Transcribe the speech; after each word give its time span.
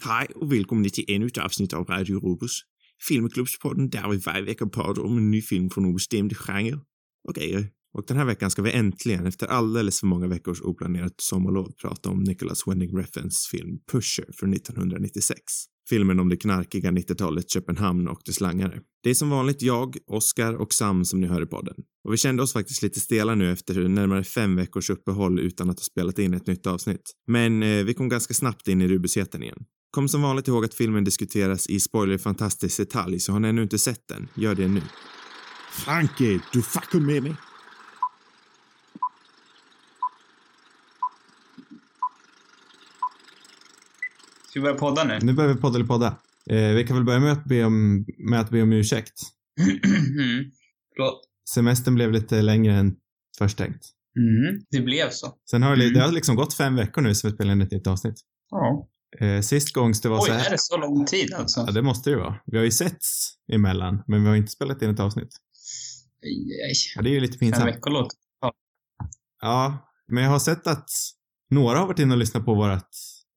Hej 0.00 0.26
och 0.34 0.52
välkomna 0.52 0.88
till 0.88 1.04
ännu 1.08 1.26
ett 1.26 1.38
avsnitt 1.38 1.72
av 1.72 1.84
Radio 1.84 2.20
Rubus. 2.20 2.60
Filmklubbspodden 3.08 3.90
där 3.90 4.08
vi 4.08 4.16
varje 4.16 4.42
vecka 4.42 4.66
pratar 4.66 5.02
om 5.02 5.18
en 5.18 5.30
ny 5.30 5.42
film 5.42 5.70
från 5.70 5.84
en 5.84 5.94
bestämd 5.94 6.36
genre 6.36 6.78
och 7.28 7.34
grejer. 7.34 7.68
Och 7.94 8.04
den 8.06 8.16
här 8.16 8.24
veckan 8.24 8.50
ska 8.50 8.62
vi 8.62 8.72
äntligen, 8.72 9.26
efter 9.26 9.46
alldeles 9.46 10.00
för 10.00 10.06
många 10.06 10.26
veckors 10.26 10.62
oplanerat 10.62 11.14
sommarlov, 11.20 11.72
prata 11.82 12.10
om 12.10 12.22
Nicholas 12.22 12.66
Winding 12.66 12.98
Refns 12.98 13.48
film 13.50 13.78
Pusher 13.92 14.26
från 14.32 14.54
1996. 14.54 15.38
Filmen 15.88 16.20
om 16.20 16.28
det 16.28 16.36
knarkiga 16.36 16.90
90-talet 16.90 17.50
Köpenhamn 17.50 18.08
och 18.08 18.20
dess 18.26 18.40
langare. 18.40 18.80
Det 19.02 19.10
är 19.10 19.14
som 19.14 19.30
vanligt 19.30 19.62
jag, 19.62 19.96
Oscar 20.06 20.54
och 20.54 20.72
Sam 20.72 21.04
som 21.04 21.20
ni 21.20 21.26
hör 21.26 21.42
i 21.42 21.46
podden. 21.46 21.74
Och 22.04 22.12
vi 22.12 22.16
kände 22.16 22.42
oss 22.42 22.52
faktiskt 22.52 22.82
lite 22.82 23.00
stela 23.00 23.34
nu 23.34 23.52
efter 23.52 23.88
närmare 23.88 24.24
fem 24.24 24.56
veckors 24.56 24.90
uppehåll 24.90 25.38
utan 25.38 25.70
att 25.70 25.78
ha 25.78 25.84
spelat 25.84 26.18
in 26.18 26.34
ett 26.34 26.46
nytt 26.46 26.66
avsnitt. 26.66 27.12
Men 27.26 27.62
eh, 27.62 27.84
vi 27.84 27.94
kom 27.94 28.08
ganska 28.08 28.34
snabbt 28.34 28.68
in 28.68 28.82
i 28.82 28.88
rubusheten 28.88 29.42
igen. 29.42 29.64
Kom 29.94 30.08
som 30.08 30.22
vanligt 30.22 30.48
ihåg 30.48 30.64
att 30.64 30.74
filmen 30.74 31.04
diskuteras 31.04 31.66
i 31.66 31.80
spoiler 31.80 32.18
fantastisk 32.18 32.76
detalj, 32.76 33.20
så 33.20 33.32
har 33.32 33.40
ni 33.40 33.48
ännu 33.48 33.62
inte 33.62 33.78
sett 33.78 34.08
den, 34.08 34.28
gör 34.34 34.54
det 34.54 34.68
nu. 34.68 34.82
Franke, 35.70 36.40
du 36.52 36.62
fuckar 36.62 37.00
med 37.00 37.22
mig! 37.22 37.36
Ska 44.50 44.60
vi 44.60 44.62
börja 44.62 44.74
podda 44.74 45.04
nu? 45.04 45.18
Nu 45.22 45.32
börjar 45.32 45.54
vi 45.54 45.60
podda 45.60 45.74
eller 45.76 45.86
podda. 45.86 46.06
Eh, 46.50 46.74
vi 46.74 46.84
kan 46.86 46.96
väl 46.96 47.04
börja 47.04 47.20
med 47.20 47.32
att 47.32 47.44
be 47.44 47.64
om, 47.64 48.04
med 48.18 48.40
att 48.40 48.50
be 48.50 48.62
om 48.62 48.72
ursäkt. 48.72 49.12
mm. 49.60 50.44
Förlåt. 50.96 51.20
Semestern 51.54 51.94
blev 51.94 52.12
lite 52.12 52.42
längre 52.42 52.74
än 52.74 52.96
först 53.38 53.58
tänkt. 53.58 53.84
Mm. 54.16 54.60
Det 54.70 54.80
blev 54.80 55.10
så. 55.10 55.34
Sen 55.50 55.62
har 55.62 55.76
det, 55.76 55.82
Mm. 55.84 55.94
det 55.94 56.00
har 56.00 56.12
liksom 56.12 56.36
gått 56.36 56.54
fem 56.54 56.76
veckor 56.76 57.02
nu 57.02 57.14
sedan 57.14 57.30
vi 57.30 57.34
spelade 57.34 57.52
in 57.52 57.60
ett 57.62 57.70
nytt 57.72 57.86
avsnitt. 57.86 58.16
Ja. 58.50 58.88
Eh, 59.20 59.40
sist 59.40 59.72
gångs 59.72 60.00
det 60.00 60.08
var 60.08 60.16
Oj, 60.20 60.26
så 60.26 60.32
är 60.32 60.38
här. 60.38 60.50
det 60.50 60.58
så 60.58 60.76
lång 60.76 61.06
tid 61.06 61.34
alltså? 61.34 61.64
Ja, 61.66 61.72
det 61.72 61.82
måste 61.82 62.10
det 62.10 62.14
ju 62.14 62.20
vara. 62.20 62.36
Vi 62.46 62.56
har 62.56 62.64
ju 62.64 62.70
setts 62.70 63.34
emellan, 63.52 64.02
men 64.06 64.22
vi 64.22 64.28
har 64.28 64.36
inte 64.36 64.52
spelat 64.52 64.82
in 64.82 64.90
ett 64.90 65.00
avsnitt. 65.00 65.36
Aj. 66.24 66.72
Ja, 66.96 67.02
det 67.02 67.08
är 67.10 67.12
ju 67.12 67.20
lite 67.20 67.32
Fem 67.32 67.38
pinsamt. 67.38 67.66
veckor 67.66 67.90
låter... 67.90 68.18
Ja, 69.42 69.88
men 70.08 70.22
jag 70.24 70.30
har 70.30 70.38
sett 70.38 70.66
att 70.66 70.88
några 71.50 71.78
har 71.78 71.86
varit 71.86 71.98
inne 71.98 72.12
och 72.14 72.18
lyssnat 72.18 72.44
på 72.44 72.54
vårt, 72.54 72.88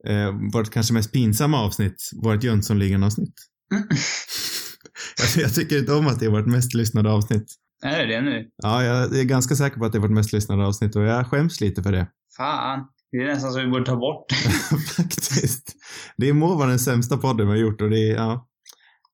eh, 0.08 0.32
vårt 0.54 0.70
kanske 0.70 0.94
mest 0.94 1.12
pinsamma 1.12 1.60
avsnitt, 1.62 2.10
vårt 2.24 2.44
Jönssonligan-avsnitt. 2.44 3.34
Mm. 3.74 3.88
jag, 5.18 5.44
jag 5.44 5.56
tycker 5.56 5.80
inte 5.80 5.94
om 5.94 6.08
att 6.08 6.20
det 6.20 6.26
är 6.26 6.30
vårt 6.30 6.46
mest 6.46 6.74
lyssnade 6.74 7.12
avsnitt. 7.12 7.56
Är 7.84 8.00
det 8.00 8.06
det 8.16 8.22
nu? 8.22 8.50
Ja, 8.58 8.84
jag 8.84 9.18
är 9.18 9.24
ganska 9.24 9.56
säker 9.56 9.78
på 9.78 9.86
att 9.86 9.92
det 9.92 9.98
är 9.98 10.00
vårt 10.02 10.12
mest 10.12 10.34
lyssnade 10.34 10.66
avsnitt 10.66 10.96
och 10.96 11.04
jag 11.04 11.28
skäms 11.28 11.62
lite 11.62 11.84
för 11.84 11.92
det. 11.92 12.08
Fan. 12.38 12.88
Det 13.12 13.18
är 13.18 13.26
nästan 13.26 13.54
så 13.54 13.60
vi 13.60 13.68
borde 13.68 13.86
ta 13.86 13.96
bort 13.96 14.32
Faktiskt. 14.98 15.76
Det 16.18 16.34
må 16.34 16.56
vara 16.56 16.70
den 16.70 16.80
sämsta 16.80 17.18
podden 17.18 17.48
vi 17.48 17.54
har 17.54 17.60
gjort 17.60 17.82
och 17.82 17.90
det 17.90 18.12
är, 18.12 18.16
ja. 18.16 18.48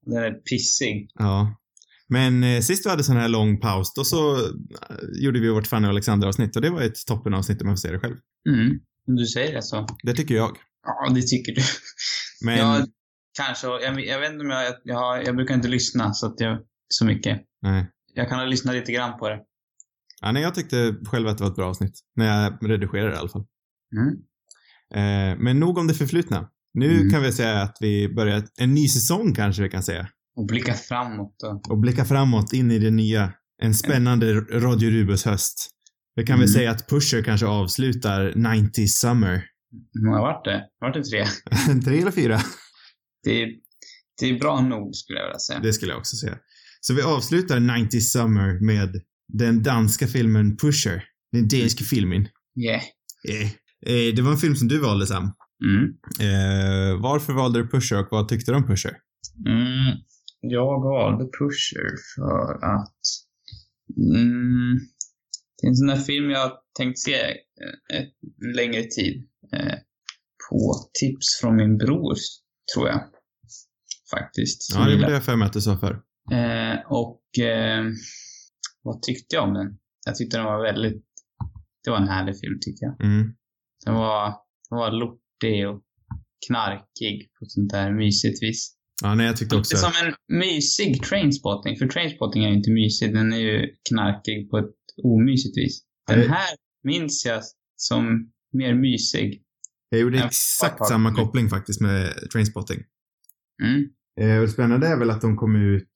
Den 0.05 0.23
är 0.23 0.31
pissig. 0.31 1.11
ja. 1.13 1.55
Men 2.09 2.43
eh, 2.43 2.61
sist 2.61 2.85
vi 2.85 2.89
hade 2.89 3.03
sån 3.03 3.17
här 3.17 3.27
lång 3.27 3.59
paus, 3.59 3.93
då 3.93 4.03
så 4.03 4.35
eh, 4.35 4.45
gjorde 5.23 5.39
vi 5.39 5.49
vårt 5.49 5.67
Fanny 5.67 5.87
och 5.87 5.89
Alexander-avsnitt 5.89 6.55
och 6.55 6.61
det 6.61 6.69
var 6.69 6.81
ett 6.81 7.05
toppenavsnitt 7.07 7.61
om 7.61 7.67
man 7.67 7.75
får 7.75 7.79
säga 7.81 7.91
det 7.91 7.99
själv. 7.99 8.15
Mm. 8.49 8.79
Du 9.05 9.25
säger 9.25 9.53
det 9.53 9.61
så. 9.61 9.87
Det 10.03 10.13
tycker 10.13 10.35
jag. 10.35 10.57
Ja, 10.85 11.13
det 11.13 11.21
tycker 11.21 11.55
du. 11.55 11.61
Men, 12.45 12.57
Ja, 12.57 12.85
kanske. 13.37 13.67
Jag, 13.67 14.05
jag 14.05 14.19
vet 14.19 14.31
inte 14.31 14.43
om 14.45 14.49
jag... 14.49 14.73
Jag, 14.83 14.95
har, 14.95 15.17
jag 15.17 15.35
brukar 15.35 15.55
inte 15.55 15.67
lyssna 15.67 16.13
så 16.13 16.27
att 16.27 16.39
jag... 16.39 16.59
Så 16.87 17.05
mycket. 17.05 17.41
nej. 17.61 17.89
Jag 18.15 18.29
kan 18.29 18.39
ha 18.39 18.45
lyssnat 18.45 18.75
lite 18.75 18.91
grann 18.91 19.19
på 19.19 19.29
det. 19.29 19.39
Ja, 20.21 20.31
nej, 20.31 20.41
jag 20.43 20.55
tyckte 20.55 20.95
själv 21.05 21.27
att 21.27 21.37
det 21.37 21.43
var 21.43 21.51
ett 21.51 21.55
bra 21.55 21.69
avsnitt. 21.69 21.99
När 22.15 22.43
jag 22.43 22.71
redigerade 22.71 23.13
i 23.15 23.17
alla 23.17 23.29
fall. 23.29 23.45
Mm. 23.97 24.13
Eh, 24.95 25.39
men 25.43 25.59
nog 25.59 25.77
om 25.77 25.87
det 25.87 25.93
förflutna. 25.93 26.49
Nu 26.73 26.95
Mm. 26.97 27.09
kan 27.09 27.21
vi 27.23 27.31
säga 27.31 27.61
att 27.61 27.77
vi 27.79 28.13
börjar 28.13 28.43
en 28.59 28.73
ny 28.73 28.87
säsong 28.87 29.33
kanske 29.33 29.63
vi 29.63 29.69
kan 29.69 29.83
säga. 29.83 30.07
Och 30.35 30.45
blicka 30.47 30.73
framåt 30.73 31.35
och... 31.43 31.71
Och 31.71 31.77
blicka 31.79 32.05
framåt 32.05 32.53
in 32.53 32.71
i 32.71 32.79
det 32.79 32.91
nya. 32.91 33.33
En 33.61 33.73
spännande 33.73 34.33
Radio 34.41 34.89
Rubus 34.89 35.25
höst. 35.25 35.69
Vi 36.15 36.23
kan 36.25 36.39
väl 36.39 36.47
Mm. 36.49 36.53
säga 36.53 36.71
att 36.71 36.87
Pusher 36.89 37.23
kanske 37.23 37.45
avslutar 37.47 38.33
90s 38.35 38.87
Summer. 38.87 39.45
Hur 39.93 40.05
många 40.05 40.21
vart 40.21 40.45
det? 40.45 40.63
Vart 40.79 40.93
det 40.93 41.03
tre? 41.03 41.25
Tre 41.85 41.99
eller 42.01 42.11
fyra? 42.11 42.39
Det 43.23 43.41
är, 43.43 43.49
det 44.21 44.29
är 44.29 44.39
bra 44.39 44.61
nog 44.61 44.95
skulle 44.95 45.19
jag 45.19 45.25
vilja 45.27 45.39
säga. 45.39 45.59
Det 45.59 45.73
skulle 45.73 45.91
jag 45.91 45.99
också 45.99 46.15
säga. 46.15 46.37
Så 46.81 46.93
vi 46.93 47.01
avslutar 47.01 47.59
90s 47.59 47.99
Summer 47.99 48.65
med 48.65 49.01
den 49.33 49.63
danska 49.63 50.07
filmen 50.07 50.57
Pusher. 50.57 51.03
Den 51.31 51.47
danska 51.47 51.83
filmen. 51.83 52.27
Yeah. 52.65 52.81
Eh. 53.29 53.49
Eh, 53.85 54.15
det 54.15 54.21
var 54.21 54.31
en 54.31 54.37
film 54.37 54.55
som 54.55 54.67
du 54.67 54.79
valde 54.79 55.07
Sam. 55.07 55.31
Mm. 55.63 55.83
Eh, 56.19 57.01
varför 57.01 57.33
valde 57.33 57.59
du 57.59 57.67
Pusher 57.67 57.99
och 57.99 58.07
vad 58.11 58.27
tyckte 58.27 58.51
du 58.51 58.55
om 58.55 58.67
Pusher? 58.67 58.97
Mm. 59.45 59.97
Jag 60.41 60.83
valde 60.83 61.23
Pusher 61.23 61.89
för 62.15 62.65
att 62.75 63.01
mm, 63.97 64.79
det 65.57 65.67
är 65.67 65.69
en 65.69 65.75
sån 65.75 65.87
där 65.87 65.95
film 65.95 66.29
jag 66.29 66.51
tänkt 66.77 66.99
se 66.99 67.15
eh, 67.21 67.99
ett 67.99 68.13
längre 68.55 68.83
tid. 68.83 69.27
Eh, 69.53 69.75
på 70.49 70.73
tips 70.99 71.39
från 71.41 71.55
min 71.55 71.77
bror, 71.77 72.15
tror 72.73 72.87
jag. 72.87 73.01
Faktiskt. 74.11 74.75
Ja, 74.75 74.89
det 74.89 74.97
blev 74.97 75.09
jag 75.09 75.23
för 75.23 75.35
mig 75.35 75.45
att 75.45 75.53
du 75.53 75.61
sa 75.61 75.77
för. 75.77 75.91
Eh, 76.31 76.79
och 76.87 77.39
eh, 77.39 77.83
vad 78.81 79.01
tyckte 79.01 79.35
jag 79.35 79.43
om 79.43 79.53
den? 79.53 79.77
Jag 80.05 80.15
tyckte 80.15 80.37
den 80.37 80.45
var 80.45 80.61
väldigt... 80.61 81.03
Det 81.83 81.89
var 81.89 81.97
en 81.97 82.07
härlig 82.07 82.39
film, 82.39 82.59
tycker 82.61 82.85
jag. 82.85 83.01
Mm. 83.01 83.35
Den 83.85 83.93
var, 83.95 84.25
den 84.69 84.77
var 84.77 84.91
lortig 84.91 85.67
och 85.69 85.81
knarkig 86.47 87.29
på 87.39 87.45
ett 87.45 87.51
sånt 87.51 87.71
där 87.71 87.91
mysigt 87.91 88.43
vis. 88.43 88.75
Ja, 89.03 89.15
nej, 89.15 89.25
jag 89.25 89.37
tyckte 89.37 89.55
Lite 89.55 89.59
också... 89.75 89.77
som 89.77 89.91
en 90.07 90.37
mysig 90.39 91.03
trainspotting, 91.03 91.77
för 91.77 91.87
trainspotting 91.87 92.43
är 92.43 92.49
ju 92.49 92.55
inte 92.55 92.71
mysig, 92.71 93.13
den 93.13 93.33
är 93.33 93.37
ju 93.37 93.75
knarkig 93.89 94.49
på 94.49 94.57
ett 94.57 94.75
omysigt 95.03 95.57
vis. 95.57 95.83
Den 96.07 96.19
Eh. 96.21 96.29
här 96.29 96.49
minns 96.83 97.25
jag 97.25 97.41
som 97.75 98.31
mer 98.53 98.73
mysig. 98.73 99.43
Jag 99.89 100.01
gjorde 100.01 100.23
exakt 100.23 100.75
ja, 100.79 100.85
samma 100.85 101.13
koppling 101.15 101.49
faktiskt 101.49 101.81
med 101.81 102.13
Trainspotting. 102.31 102.79
Mm. 103.63 103.83
Eh, 104.21 104.43
och 104.43 104.49
spännande 104.49 104.87
är 104.87 104.97
väl 104.99 105.09
att 105.09 105.21
de 105.21 105.37
kom 105.37 105.55
ut 105.55 105.93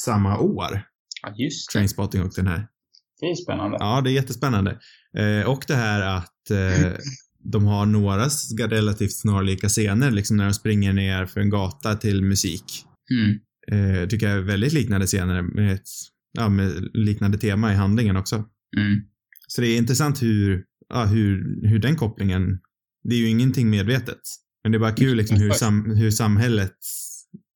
samma 0.00 0.38
år, 0.38 0.88
Ja, 1.22 1.34
just 1.36 1.68
det. 1.68 1.72
Trainspotting 1.72 2.22
och 2.22 2.32
den 2.36 2.46
här. 2.46 2.68
Det 3.20 3.26
är 3.26 3.34
spännande. 3.34 3.76
Ja, 3.80 4.00
det 4.00 4.10
är 4.10 4.12
jättespännande. 4.12 4.78
Eh, 5.18 5.46
och 5.46 5.64
det 5.68 5.74
här 5.74 6.16
att 6.16 6.50
eh, 6.50 6.92
de 7.44 7.66
har 7.66 7.86
några 7.86 8.28
relativt 8.68 9.12
snarlika 9.12 9.68
scener, 9.68 10.10
liksom 10.10 10.36
när 10.36 10.44
de 10.44 10.54
springer 10.54 10.92
ner 10.92 11.26
för 11.26 11.40
en 11.40 11.50
gata 11.50 11.94
till 11.94 12.22
musik. 12.22 12.64
Mm. 13.10 13.38
Eh, 13.70 14.08
tycker 14.08 14.28
jag 14.28 14.38
är 14.38 14.42
väldigt 14.42 14.72
liknande 14.72 15.06
scener 15.06 15.42
med 15.42 15.72
ett, 15.72 15.88
ja, 16.32 16.48
med 16.48 16.88
liknande 16.92 17.38
tema 17.38 17.72
i 17.72 17.76
handlingen 17.76 18.16
också. 18.16 18.36
Mm. 18.76 19.00
Så 19.48 19.60
det 19.60 19.66
är 19.66 19.78
intressant 19.78 20.22
hur, 20.22 20.64
ja, 20.88 21.04
hur, 21.04 21.60
hur 21.68 21.78
den 21.78 21.96
kopplingen, 21.96 22.58
det 23.04 23.14
är 23.14 23.18
ju 23.18 23.28
ingenting 23.28 23.70
medvetet. 23.70 24.20
Men 24.62 24.72
det 24.72 24.78
är 24.78 24.80
bara 24.80 24.92
kul 24.92 25.16
liksom 25.16 25.36
hur, 25.36 25.50
sam, 25.50 25.90
hur 25.90 26.10
samhället, 26.10 26.76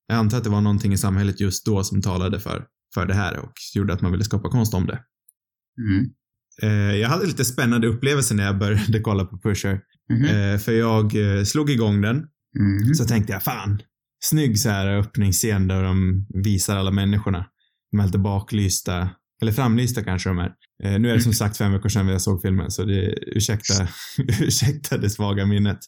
jag 0.06 0.16
antar 0.16 0.38
att 0.38 0.44
det 0.44 0.50
var 0.50 0.60
någonting 0.60 0.92
i 0.92 0.98
samhället 0.98 1.40
just 1.40 1.66
då 1.66 1.84
som 1.84 2.02
talade 2.02 2.40
för, 2.40 2.66
för 2.94 3.06
det 3.06 3.14
här 3.14 3.38
och 3.38 3.52
gjorde 3.74 3.92
att 3.92 4.00
man 4.00 4.12
ville 4.12 4.24
skapa 4.24 4.48
konst 4.48 4.74
om 4.74 4.86
det. 4.86 5.00
Mm. 5.78 6.10
Eh, 6.62 6.70
jag 6.96 7.08
hade 7.08 7.26
lite 7.26 7.44
spännande 7.44 7.86
upplevelser 7.86 8.34
när 8.34 8.44
jag 8.44 8.58
började 8.58 9.00
kolla 9.00 9.24
på 9.24 9.38
Pusher. 9.38 9.80
Mhm. 10.12 10.24
Eh, 10.24 10.58
för 10.58 10.72
jag 10.72 11.36
eh, 11.38 11.44
slog 11.44 11.70
igång 11.70 12.00
den, 12.00 12.26
Mm. 12.58 12.94
så 12.94 13.04
tänkte 13.04 13.32
jag 13.32 13.42
fan, 13.42 13.82
snygg 14.24 14.58
så 14.58 14.68
här 14.68 14.86
öppningsscen 14.98 15.68
där 15.68 15.82
de 15.82 16.26
visar 16.44 16.76
alla 16.76 16.90
människorna. 16.90 17.46
De 17.90 18.00
är 18.00 18.04
lite 18.06 18.18
baklysta, 18.18 19.10
eller 19.42 19.52
framlysta 19.52 20.04
kanske 20.04 20.28
de 20.28 20.38
är. 20.38 20.52
Nu 20.98 21.10
är 21.10 21.14
det 21.14 21.20
som 21.20 21.32
sagt 21.32 21.56
fem 21.56 21.72
veckor 21.72 21.88
sedan 21.88 22.08
jag 22.08 22.22
såg 22.22 22.42
filmen, 22.42 22.70
så 22.70 22.84
det, 22.84 23.14
ursäkta, 23.36 23.88
ursäkta 24.40 24.98
det 24.98 25.10
svaga 25.10 25.46
minnet. 25.46 25.78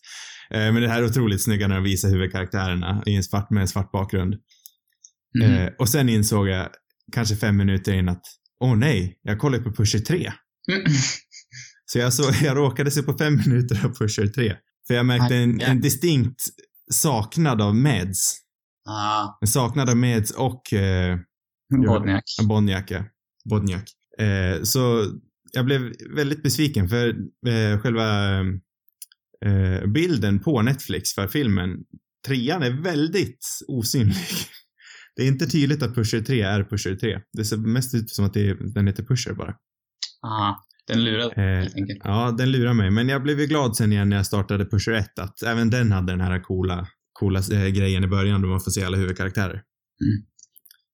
Men 0.50 0.74
det 0.74 0.88
här 0.88 1.02
är 1.02 1.06
otroligt 1.06 1.42
snygga 1.42 1.68
när 1.68 1.74
de 1.74 1.84
visar 1.84 2.08
huvudkaraktärerna 2.08 3.02
i 3.06 3.14
en 3.14 3.22
svart, 3.24 3.50
med 3.50 3.60
en 3.60 3.68
svart 3.68 3.92
bakgrund. 3.92 4.34
Mm. 5.44 5.72
Och 5.78 5.88
sen 5.88 6.08
insåg 6.08 6.48
jag, 6.48 6.68
kanske 7.12 7.36
fem 7.36 7.56
minuter 7.56 7.92
in 7.92 8.08
att, 8.08 8.22
åh 8.60 8.76
nej, 8.76 9.18
jag 9.22 9.38
kollar 9.38 9.58
på 9.58 9.72
Pusher 9.72 9.98
3. 9.98 10.32
Så 11.86 11.98
jag, 11.98 12.12
så, 12.12 12.22
jag 12.44 12.56
råkade 12.56 12.90
se 12.90 13.02
på 13.02 13.18
fem 13.18 13.36
minuter 13.46 13.84
av 13.84 13.94
Pusher 13.94 14.26
3. 14.26 14.56
För 14.86 14.94
jag 14.94 15.06
märkte 15.06 15.36
en, 15.36 15.60
en 15.60 15.80
distinkt 15.80 16.40
saknad 16.90 17.62
av 17.62 17.76
meds. 17.76 18.36
Ah, 18.88 19.38
En 19.40 19.48
saknad 19.48 19.90
av 19.90 19.96
meds 19.96 20.30
och 20.30 20.72
eh, 20.72 21.18
Bodniak. 21.86 22.24
Bonniak. 22.48 22.90
ja. 22.90 23.04
Bodniak. 23.50 23.84
Eh, 24.18 24.62
så 24.62 25.06
jag 25.52 25.64
blev 25.64 25.92
väldigt 26.16 26.42
besviken 26.42 26.88
för 26.88 27.08
eh, 27.46 27.80
själva 27.80 28.38
eh, 29.44 29.86
bilden 29.94 30.38
på 30.38 30.62
Netflix 30.62 31.14
för 31.14 31.28
filmen, 31.28 31.76
trean 32.26 32.62
är 32.62 32.82
väldigt 32.82 33.46
osynlig. 33.68 34.16
Det 35.16 35.24
är 35.24 35.28
inte 35.28 35.46
tydligt 35.46 35.82
att 35.82 35.94
Pusher 35.94 36.20
3 36.20 36.42
är 36.42 36.64
Pusher 36.64 36.96
3. 36.96 37.20
Det 37.32 37.44
ser 37.44 37.56
mest 37.56 37.94
ut 37.94 38.10
som 38.10 38.24
att 38.24 38.34
det 38.34 38.48
är, 38.48 38.54
den 38.54 38.86
heter 38.86 39.02
Pusher 39.02 39.32
bara. 39.32 39.54
Ah, 40.22 40.54
den 40.86 41.04
lurade 41.04 41.34
Eh. 41.36 41.68
Ja, 42.04 42.34
den 42.38 42.52
lurar 42.52 42.74
mig. 42.74 42.90
Men 42.90 43.08
jag 43.08 43.22
blev 43.22 43.40
ju 43.40 43.46
glad 43.46 43.76
sen 43.76 43.92
igen 43.92 44.08
när 44.08 44.16
jag 44.16 44.26
startade 44.26 44.64
Pusher 44.64 44.92
1 44.92 45.18
att 45.18 45.42
även 45.42 45.70
den 45.70 45.92
hade 45.92 46.12
den 46.12 46.20
här 46.20 46.40
coola, 46.40 46.88
coola 47.12 47.38
eh, 47.52 47.66
grejen 47.66 48.04
i 48.04 48.06
början 48.06 48.42
då 48.42 48.48
man 48.48 48.60
får 48.60 48.70
se 48.70 48.84
alla 48.84 48.96
huvudkaraktärer. 48.96 49.62
Mm. 50.00 50.24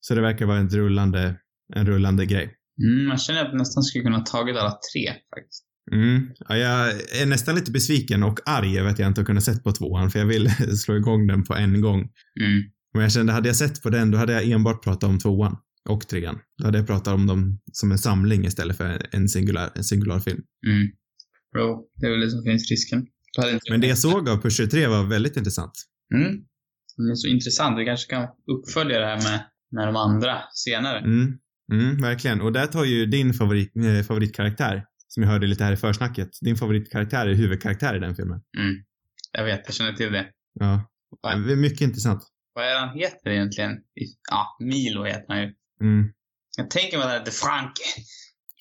Så 0.01 0.15
det 0.15 0.21
verkar 0.21 0.47
vara 0.47 0.59
en 0.59 0.69
rullande, 0.69 1.37
en 1.75 1.87
rullande 1.87 2.27
grej. 2.27 2.55
Mm, 2.83 3.07
man 3.07 3.19
känner 3.19 3.41
att 3.41 3.49
jag 3.49 3.59
nästan 3.59 3.83
skulle 3.83 4.05
kunna 4.05 4.21
tagit 4.21 4.57
alla 4.57 4.79
tre 4.93 5.07
faktiskt. 5.35 5.65
Mm. 5.93 6.31
Ja, 6.49 6.57
jag 6.57 6.89
är 7.23 7.27
nästan 7.27 7.55
lite 7.55 7.71
besviken 7.71 8.23
och 8.23 8.41
arg 8.47 8.79
över 8.79 8.91
att 8.91 8.99
jag 8.99 9.09
inte 9.09 9.21
har 9.21 9.27
kunnat 9.27 9.45
sett 9.45 9.65
på 9.65 9.73
tvåan 9.73 10.11
för 10.11 10.19
jag 10.19 10.27
vill 10.27 10.51
slå 10.79 10.97
igång 10.97 11.27
den 11.27 11.45
på 11.45 11.55
en 11.55 11.81
gång. 11.81 12.01
Mm. 12.41 12.63
Men 12.95 13.03
jag 13.03 13.13
kände, 13.13 13.33
hade 13.33 13.49
jag 13.49 13.57
sett 13.57 13.83
på 13.83 13.91
den, 13.91 14.11
då 14.11 14.19
hade 14.19 14.33
jag 14.33 14.51
enbart 14.51 14.85
pratat 14.85 15.05
om 15.05 15.19
tvåan 15.19 15.57
och 15.89 16.09
trean. 16.09 16.39
Då 16.59 16.65
hade 16.65 16.79
jag 16.79 16.87
pratat 16.87 17.15
om 17.15 17.27
dem 17.27 17.61
som 17.73 17.93
en 17.93 17.99
samling 17.99 18.45
istället 18.45 18.77
för 18.77 19.07
en 19.11 19.29
singular, 19.29 19.71
en 19.75 19.85
singular 19.85 20.21
film. 20.21 20.43
Mm. 20.67 20.89
Jo, 21.59 21.89
det 21.97 22.07
är 22.07 22.11
väl 22.11 22.21
det 22.21 22.31
som 22.31 22.43
finns 22.45 22.71
risken. 22.71 23.07
Men 23.71 23.81
det 23.81 23.87
jag 23.87 23.99
såg 23.99 24.29
av 24.29 24.43
Pusher 24.43 24.67
3 24.67 24.87
var 24.87 25.05
väldigt 25.05 25.37
intressant. 25.37 25.73
Mm. 26.15 26.45
Det 26.97 27.11
är 27.11 27.15
så 27.15 27.29
intressant. 27.29 27.79
Vi 27.79 27.85
kanske 27.85 28.11
kan 28.11 28.29
uppfölja 28.47 28.99
det 28.99 29.07
här 29.07 29.23
med, 29.31 29.45
med 29.71 29.89
de 29.89 29.97
andra 29.97 30.43
senare. 30.55 30.99
Mm. 30.99 31.39
Mm, 31.73 32.03
verkligen. 32.03 32.41
Och 32.41 32.53
där 32.53 32.67
tar 32.67 32.85
ju 32.85 33.07
din 33.07 33.35
favorit, 33.35 33.77
eh, 33.77 34.07
favoritkaraktär, 34.07 34.85
som 35.09 35.23
jag 35.23 35.31
hörde 35.31 35.47
lite 35.47 35.65
här 35.65 35.73
i 35.73 35.77
försnacket, 35.77 36.29
din 36.41 36.57
favoritkaraktär 36.57 37.27
är 37.27 37.35
huvudkaraktär 37.35 37.97
i 37.97 37.99
den 37.99 38.17
filmen. 38.17 38.41
Mm. 38.59 38.75
Jag 39.33 39.45
vet, 39.45 39.63
jag 39.65 39.75
känner 39.75 39.93
till 39.93 40.13
det. 40.13 40.27
Ja. 40.61 40.91
Det 41.23 41.53
är 41.53 41.57
mycket 41.57 41.81
intressant. 41.81 42.23
vad 42.55 42.65
är 42.65 42.81
han 42.81 42.99
heter 42.99 43.31
egentligen? 43.31 43.79
Ja, 44.31 44.57
Milo 44.61 45.05
heter 45.05 45.25
han 45.29 45.43
ju. 45.43 45.55
Mm. 45.81 46.13
Jag 46.57 46.71
tänker 46.71 46.99
mig 46.99 47.05
att 47.07 47.11
han 47.13 47.21
heter 47.21 47.33
Franke, 47.33 47.83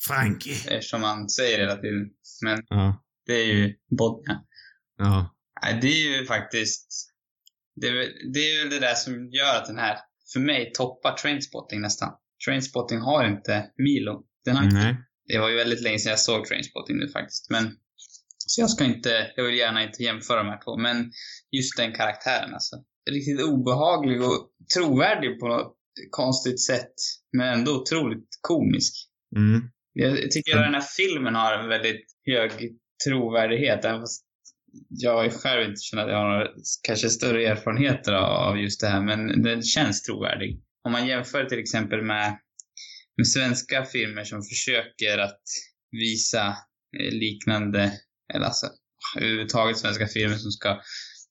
Frankie. 0.07 0.56
eftersom 0.77 1.04
han 1.04 1.30
säger 1.30 1.60
hela 1.60 1.75
tiden. 1.75 2.10
Men 2.42 2.63
Ja. 2.69 3.04
det 3.25 3.33
är 3.33 3.45
ju 3.45 3.75
Bodja. 3.98 4.42
Ja. 4.98 5.36
Nej, 5.63 5.80
det 5.81 5.88
är 5.88 6.19
ju 6.19 6.25
faktiskt... 6.25 7.10
Det 7.75 7.88
är, 7.88 7.94
väl, 7.94 8.07
det 8.33 8.39
är 8.39 8.60
väl 8.63 8.69
det 8.69 8.80
där 8.80 8.95
som 8.95 9.30
gör 9.30 9.57
att 9.57 9.65
den 9.65 9.77
här, 9.77 9.98
för 10.33 10.39
mig, 10.39 10.71
toppar 10.74 11.13
Trainspotting 11.18 11.81
nästan. 11.81 12.12
Trainspotting 12.45 13.00
har 13.00 13.27
inte 13.27 13.69
Milo. 13.77 14.24
Den 14.45 14.56
har 14.56 14.63
inte, 14.63 14.75
Nej. 14.75 14.95
det 15.27 15.39
var 15.39 15.50
ju 15.50 15.56
väldigt 15.56 15.81
länge 15.81 16.00
sedan 16.00 16.10
jag 16.10 16.19
såg 16.19 16.45
Trainspotting 16.45 16.98
nu 16.98 17.07
faktiskt. 17.10 17.50
Men, 17.50 17.77
så 18.38 18.62
jag 18.62 18.69
ska 18.69 18.83
inte, 18.83 19.31
jag 19.36 19.44
vill 19.44 19.57
gärna 19.57 19.83
inte 19.83 20.04
jämföra 20.04 20.44
de 20.44 20.50
här 20.50 20.62
två. 20.63 20.77
Men 20.77 21.12
just 21.51 21.77
den 21.77 21.94
karaktären 21.94 22.54
alltså. 22.54 22.75
Riktigt 23.12 23.42
obehaglig 23.42 24.21
och 24.24 24.50
trovärdig 24.75 25.39
på 25.39 25.75
konstigt 26.11 26.61
sätt. 26.65 26.93
Men 27.37 27.59
ändå 27.59 27.81
otroligt 27.81 28.27
komisk. 28.41 28.93
Mm. 29.35 29.61
Jag 29.93 30.31
tycker 30.31 30.57
att 30.57 30.65
den 30.65 30.73
här 30.73 30.87
filmen 30.97 31.35
har 31.35 31.53
en 31.53 31.69
väldigt 31.69 32.05
hög 32.25 32.51
trovärdighet. 33.05 33.85
Även 33.85 34.01
fast 34.01 34.23
jag 34.89 35.33
själv 35.33 35.69
inte 35.69 35.81
känner 35.81 36.03
att 36.03 36.09
jag 36.09 36.17
har 36.17 36.29
några 36.29 36.47
kanske 36.83 37.09
större 37.09 37.47
erfarenheter 37.47 38.13
av 38.13 38.59
just 38.59 38.81
det 38.81 38.87
här. 38.87 39.01
Men 39.01 39.43
den 39.43 39.63
känns 39.63 40.03
trovärdig. 40.03 40.61
Om 40.83 40.91
man 40.91 41.07
jämför 41.07 41.45
till 41.45 41.59
exempel 41.59 42.01
med, 42.01 42.39
med 43.17 43.27
svenska 43.27 43.85
filmer 43.85 44.23
som 44.23 44.43
försöker 44.43 45.17
att 45.17 45.41
visa 45.91 46.47
eh, 46.99 47.11
liknande, 47.11 47.91
eller 48.33 48.45
alltså 48.45 48.67
överhuvudtaget 49.17 49.77
svenska 49.77 50.07
filmer 50.07 50.35
som 50.35 50.51
ska 50.51 50.81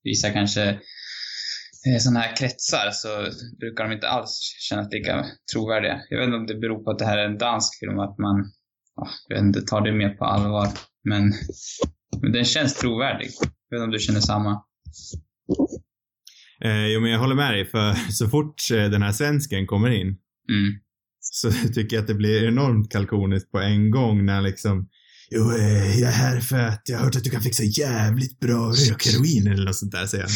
visa 0.02 0.30
kanske 0.30 0.80
sådana 2.00 2.20
här 2.20 2.37
kretsar 2.37 2.90
så 2.93 3.08
brukar 3.61 3.84
de 3.84 3.93
inte 3.94 4.08
alls 4.08 4.38
kännas 4.69 4.93
lika 4.93 5.25
trovärdiga. 5.52 6.00
Jag 6.11 6.19
vet 6.19 6.26
inte 6.26 6.37
om 6.37 6.46
det 6.46 6.55
beror 6.55 6.84
på 6.84 6.90
att 6.90 6.99
det 6.99 7.05
här 7.05 7.19
är 7.19 7.26
en 7.26 7.38
dansk 7.38 7.79
film 7.81 7.99
att 7.99 8.19
man 8.19 8.52
ja, 8.96 9.08
jag 9.29 9.37
vet 9.37 9.44
inte, 9.44 9.62
tar 9.62 9.81
det 9.81 9.93
mer 9.93 10.08
på 10.08 10.25
allvar. 10.25 10.69
Men, 11.05 11.32
men 12.23 12.32
den 12.32 12.44
känns 12.44 12.75
trovärdig. 12.75 13.31
Jag 13.69 13.79
vet 13.79 13.79
inte 13.79 13.84
om 13.84 13.90
du 13.90 13.99
känner 13.99 14.20
samma? 14.20 14.62
Eh, 16.64 16.87
jo, 16.87 17.00
men 17.00 17.11
jag 17.11 17.19
håller 17.19 17.34
med 17.34 17.55
dig, 17.55 17.64
för 17.64 17.94
så 18.11 18.29
fort 18.29 18.70
eh, 18.73 18.90
den 18.90 19.02
här 19.02 19.12
svensken 19.12 19.67
kommer 19.67 19.90
in 19.90 20.19
Mm. 20.49 20.73
så 21.20 21.52
tycker 21.75 21.96
jag 21.96 22.02
att 22.02 22.06
det 22.08 22.14
blir 22.14 22.49
enormt 22.49 22.93
kalkoniskt 22.93 23.50
på 23.50 23.58
en 23.58 23.90
gång 23.90 24.25
när 24.25 24.43
liksom 24.43 24.88
Jo, 25.31 25.52
eh, 25.52 26.00
jag 26.00 26.08
är 26.08 26.14
här 26.14 26.40
för 26.40 26.58
att 26.58 26.82
jag 26.84 26.99
har 26.99 27.05
hört 27.05 27.17
att 27.17 27.25
du 27.25 27.31
kan 27.31 27.43
fixa 27.43 27.62
jävligt 27.62 28.40
bra 28.40 28.73
rökheroin 28.73 29.46
eller 29.46 29.64
något 29.64 29.76
sånt 29.76 29.93
där, 29.93 30.06
säger 30.06 30.25
han. 30.25 30.32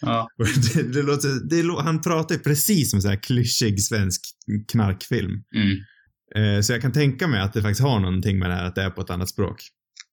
Ja. 0.00 0.28
Det, 0.74 0.82
det 0.92 1.02
låter, 1.02 1.28
det, 1.50 1.82
han 1.82 2.00
pratar 2.00 2.34
ju 2.34 2.40
precis 2.40 2.90
som 2.90 3.00
så 3.00 3.08
här 3.08 3.22
klyschig 3.22 3.82
svensk 3.82 4.20
knarkfilm. 4.68 5.32
Mm. 5.54 5.76
Eh, 6.34 6.60
så 6.62 6.72
jag 6.72 6.82
kan 6.82 6.92
tänka 6.92 7.26
mig 7.26 7.40
att 7.40 7.52
det 7.52 7.62
faktiskt 7.62 7.80
har 7.82 8.00
någonting 8.00 8.38
med 8.38 8.50
det 8.50 8.54
här 8.54 8.64
att 8.64 8.74
det 8.74 8.82
är 8.82 8.90
på 8.90 9.00
ett 9.00 9.10
annat 9.10 9.28
språk. 9.28 9.62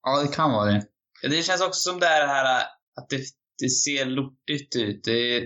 ja, 0.03 0.21
det 0.21 0.35
kan 0.35 0.51
vara 0.51 0.71
det. 0.71 0.83
Det 1.21 1.43
känns 1.43 1.61
också 1.61 1.89
som 1.91 1.99
det 1.99 2.05
är 2.05 2.21
det 2.21 2.27
här 2.33 2.61
att 2.99 3.09
det, 3.09 3.21
det 3.61 3.69
ser 3.69 4.05
lortigt 4.05 4.75
ut. 4.75 5.01
Det 5.03 5.37
är 5.37 5.43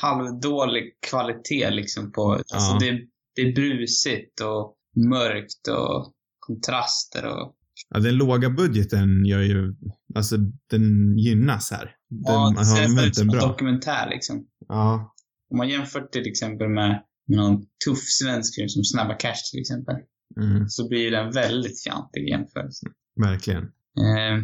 halvdålig 0.00 0.84
kvalitet 1.10 1.70
liksom 1.70 2.12
på... 2.12 2.32
Alltså 2.32 2.72
Ja. 2.72 2.78
det, 2.80 3.00
det 3.36 3.42
är 3.42 3.52
brusigt 3.54 4.40
och 4.40 4.76
mörkt 5.08 5.68
och 5.68 6.12
kontraster 6.38 7.26
och... 7.26 7.54
Ja, 7.88 8.00
den 8.00 8.16
låga 8.16 8.50
budgeten 8.50 9.24
gör 9.26 9.40
ju, 9.40 9.74
alltså 10.14 10.36
den 10.70 11.18
gynnas 11.18 11.70
här. 11.70 11.94
Den, 12.12 12.34
ja, 12.34 12.54
det 12.58 12.64
ser 12.64 13.06
ut 13.06 13.16
som 13.16 13.28
en 13.30 13.38
dokumentär 13.38 14.08
liksom. 14.10 14.46
Ja. 14.68 15.14
Om 15.50 15.56
man 15.58 15.68
jämför 15.68 16.00
till 16.00 16.26
exempel 16.26 16.68
med, 16.68 17.02
med 17.28 17.38
någon 17.38 17.62
tuff 17.84 18.02
svensk 18.02 18.54
film 18.54 18.68
som 18.68 18.84
Snabba 18.84 19.14
Cash 19.14 19.42
till 19.52 19.60
exempel. 19.60 19.94
Mm, 20.40 20.68
Så 20.68 20.88
blir 20.88 21.10
den 21.10 21.30
väldigt 21.30 21.82
fjantig 21.84 22.20
i 22.20 22.30
jämförelse. 22.30 22.86
verkligen. 23.20 23.62
Eh, 24.04 24.36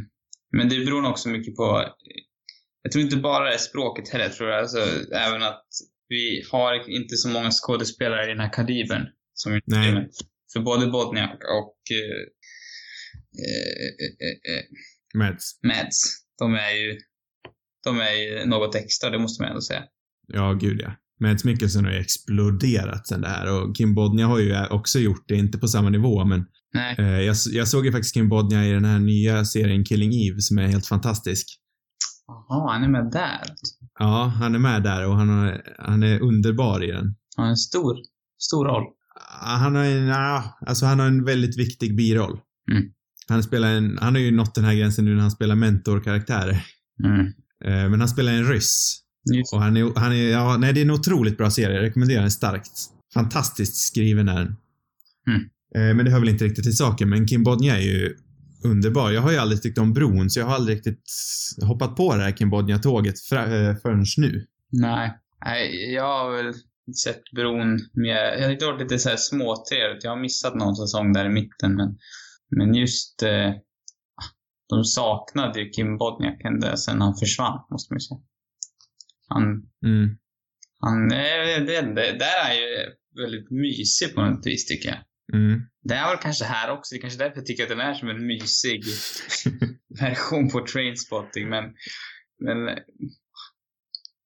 men 0.57 0.69
det 0.69 0.85
beror 0.85 1.03
nog 1.03 1.11
också 1.11 1.29
mycket 1.29 1.57
på... 1.57 1.85
Jag 2.83 2.93
tror 2.93 3.05
inte 3.05 3.17
bara 3.17 3.45
det 3.45 3.55
är 3.55 3.59
språket 3.59 4.09
heller. 4.09 4.25
Jag 4.25 4.33
tror 4.35 4.51
alltså, 4.51 4.79
även 5.15 5.43
att 5.43 5.67
vi 6.09 6.43
har 6.53 6.91
inte 6.91 7.17
så 7.17 7.29
många 7.29 7.51
skådespelare 7.51 8.25
i 8.25 8.29
den 8.29 8.41
här 8.41 8.53
kalibern. 8.53 9.07
Som 9.35 9.61
Nej. 9.65 9.85
filmen. 9.85 10.09
För 10.53 10.61
både 10.61 10.87
Bodniak 10.87 11.39
och 11.61 11.79
eh, 11.91 12.23
eh, 13.45 13.89
eh, 14.27 14.57
eh, 14.57 14.65
Mads. 15.15 15.61
Mads, 15.63 15.99
de 16.39 16.55
är 16.55 16.71
ju 16.71 16.99
de 17.89 18.01
är 18.01 18.47
något 18.47 18.75
extra, 18.75 19.11
det 19.11 19.19
måste 19.19 19.43
man 19.43 19.51
ändå 19.51 19.61
säga. 19.61 19.83
Ja, 20.27 20.53
gud 20.53 20.81
ja. 20.81 20.93
Mads 21.21 21.45
Mikkelsen 21.45 21.85
har 21.85 21.93
ju 21.93 21.99
exploderat 21.99 23.07
sen 23.07 23.21
det 23.21 23.29
här 23.29 23.53
och 23.53 23.77
Kim 23.77 23.95
Bodnia 23.95 24.27
har 24.27 24.39
ju 24.39 24.67
också 24.67 24.99
gjort 24.99 25.25
det, 25.29 25.35
inte 25.35 25.59
på 25.59 25.69
samma 25.69 25.91
nivå 25.91 26.25
men 26.25 26.45
eh, 26.99 27.21
jag, 27.21 27.37
jag 27.51 27.69
såg 27.69 27.87
ju 27.87 27.93
faktiskt 27.93 28.15
Kim 28.15 28.29
Bodnia 28.29 28.67
i 28.67 28.73
den 28.73 28.85
här 28.85 28.99
nya 28.99 29.45
serien 29.45 29.85
Killing 29.85 30.13
Eve 30.13 30.41
som 30.41 30.59
är 30.59 30.67
helt 30.67 30.87
fantastisk. 30.87 31.47
Jaha, 32.27 32.73
han 32.73 32.85
är 32.85 32.89
med 32.89 33.11
där. 33.13 33.41
Ja, 33.99 34.33
han 34.37 34.55
är 34.55 34.59
med 34.59 34.83
där 34.83 35.07
och 35.07 35.17
han, 35.17 35.29
har, 35.29 35.63
han 35.79 36.03
är 36.03 36.21
underbar 36.21 36.85
i 36.85 36.87
den. 36.87 37.15
Han 37.37 37.45
har 37.45 37.51
en 37.51 37.57
stor, 37.57 37.97
stor 38.39 38.65
roll. 38.65 38.85
Han 39.41 39.75
har 39.75 39.85
en, 39.85 40.07
ja, 40.07 40.59
alltså 40.67 40.87
han 40.87 40.99
har 40.99 41.07
en 41.07 41.25
väldigt 41.25 41.59
viktig 41.59 41.97
biroll. 41.97 42.41
Mm. 42.73 42.85
Han 43.29 43.43
spelar 43.43 43.69
en, 43.69 43.99
han 43.99 44.15
har 44.15 44.21
ju 44.21 44.31
nått 44.31 44.55
den 44.55 44.65
här 44.65 44.75
gränsen 44.75 45.05
nu 45.05 45.15
när 45.15 45.23
han 45.23 45.31
spelar 45.31 45.55
mentorkaraktärer. 45.55 46.65
Mm. 47.05 47.33
Eh, 47.65 47.89
men 47.91 48.01
han 48.01 48.09
spelar 48.09 48.33
en 48.33 48.49
ryss. 48.49 49.03
Just. 49.35 49.53
Och 49.53 49.63
han 49.63 49.77
är, 49.77 49.93
han 49.97 50.13
är, 50.13 50.29
ja, 50.31 50.57
nej 50.57 50.73
det 50.73 50.81
är 50.81 50.85
en 50.85 50.91
otroligt 50.91 51.37
bra 51.37 51.51
serie. 51.51 51.77
Jag 51.77 51.83
rekommenderar 51.83 52.21
den 52.21 52.31
starkt. 52.31 52.73
Fantastiskt 53.15 53.77
skriven 53.77 54.29
är 54.29 54.39
den. 54.39 54.57
Mm. 55.29 55.43
Eh, 55.75 55.97
men 55.97 56.05
det 56.05 56.11
hör 56.11 56.21
väl 56.21 56.29
inte 56.29 56.45
riktigt 56.45 56.65
till 56.65 56.77
saken, 56.77 57.09
men 57.09 57.27
Kim 57.27 57.45
Bodnia 57.45 57.77
är 57.77 57.83
ju 57.83 58.17
underbar. 58.65 59.11
Jag 59.11 59.23
har 59.23 59.31
ju 59.31 59.37
aldrig 59.37 59.63
tyckt 59.63 59.79
om 59.79 59.93
bron, 59.93 60.31
så 60.31 60.41
jag 60.41 60.47
har 60.47 60.55
aldrig 60.55 60.77
riktigt 60.77 61.05
hoppat 61.63 61.97
på 61.97 62.17
det 62.17 62.23
här 62.23 62.33
Kim 62.33 62.51
Bodnia-tåget 62.51 63.15
eh, 63.33 63.77
förrän 63.83 64.05
nu. 64.17 64.47
Nej. 64.73 65.19
Nej, 65.45 65.93
jag 65.95 66.05
har 66.05 66.37
väl 66.37 66.55
sett 67.05 67.23
bron 67.37 67.79
mer... 67.93 68.15
Jag 68.15 68.49
har 68.49 68.55
det 68.55 68.67
varit 68.67 68.81
lite 68.81 68.99
så 68.99 69.09
här 69.09 69.17
småtrevligt. 69.17 70.05
Jag 70.05 70.11
har 70.11 70.21
missat 70.21 70.55
någon 70.55 70.77
säsong 70.77 71.13
där 71.13 71.27
i 71.27 71.29
mitten, 71.29 71.75
men, 71.75 71.99
men 72.57 72.75
just... 72.75 73.23
Eh, 73.23 73.53
de 74.69 74.85
saknade 74.85 75.61
ju 75.61 75.71
Kim 75.71 75.99
Bodniak 75.99 76.45
ända 76.45 76.77
sen 76.77 77.01
han 77.01 77.17
försvann, 77.17 77.61
måste 77.71 77.93
man 77.93 77.97
ju 77.97 78.01
säga. 78.01 78.21
Han... 79.29 79.43
Mm. 79.85 80.19
han 80.81 81.13
eh, 81.13 81.67
det, 81.67 81.81
det, 81.81 82.19
där 82.19 82.37
är 82.41 82.45
han 82.45 82.57
ju 82.57 82.69
väldigt 83.23 83.51
mysig 83.51 84.15
på 84.15 84.23
något 84.23 84.47
vis, 84.47 84.67
tycker 84.67 84.89
jag. 84.89 84.99
Mm. 85.33 85.61
Det 85.83 85.95
är 85.95 86.09
väl 86.09 86.23
kanske 86.23 86.45
här 86.45 86.71
också. 86.71 86.95
Det 86.95 86.99
är 86.99 87.01
kanske 87.01 87.19
därför 87.19 87.37
jag 87.37 87.47
tycker 87.47 87.63
att 87.63 87.69
den 87.69 87.81
är 87.81 87.95
som 87.95 88.09
en 88.09 88.27
mysig 88.27 88.83
version 90.01 90.51
på 90.51 90.67
Trainspotting, 90.67 91.49
men... 91.49 91.65
Men... 92.41 92.79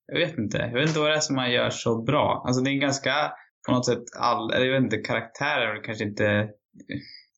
Jag 0.07 0.19
vet 0.19 0.37
inte. 0.37 0.57
Jag 0.57 0.73
vet 0.73 0.87
inte 0.87 0.99
vad 0.99 1.09
det 1.09 1.15
är 1.15 1.19
som 1.19 1.35
man 1.35 1.51
gör 1.51 1.69
så 1.69 2.03
bra. 2.03 2.43
Alltså 2.47 2.61
det 2.61 2.69
är 2.69 2.73
en 2.73 2.79
ganska, 2.79 3.31
på 3.67 3.71
något 3.71 3.85
sätt, 3.85 4.03
all... 4.19 4.51
Jag 4.53 4.71
vet 4.71 4.83
inte, 4.83 4.97
karaktärer 4.97 5.83
kanske 5.83 6.03
inte... 6.03 6.49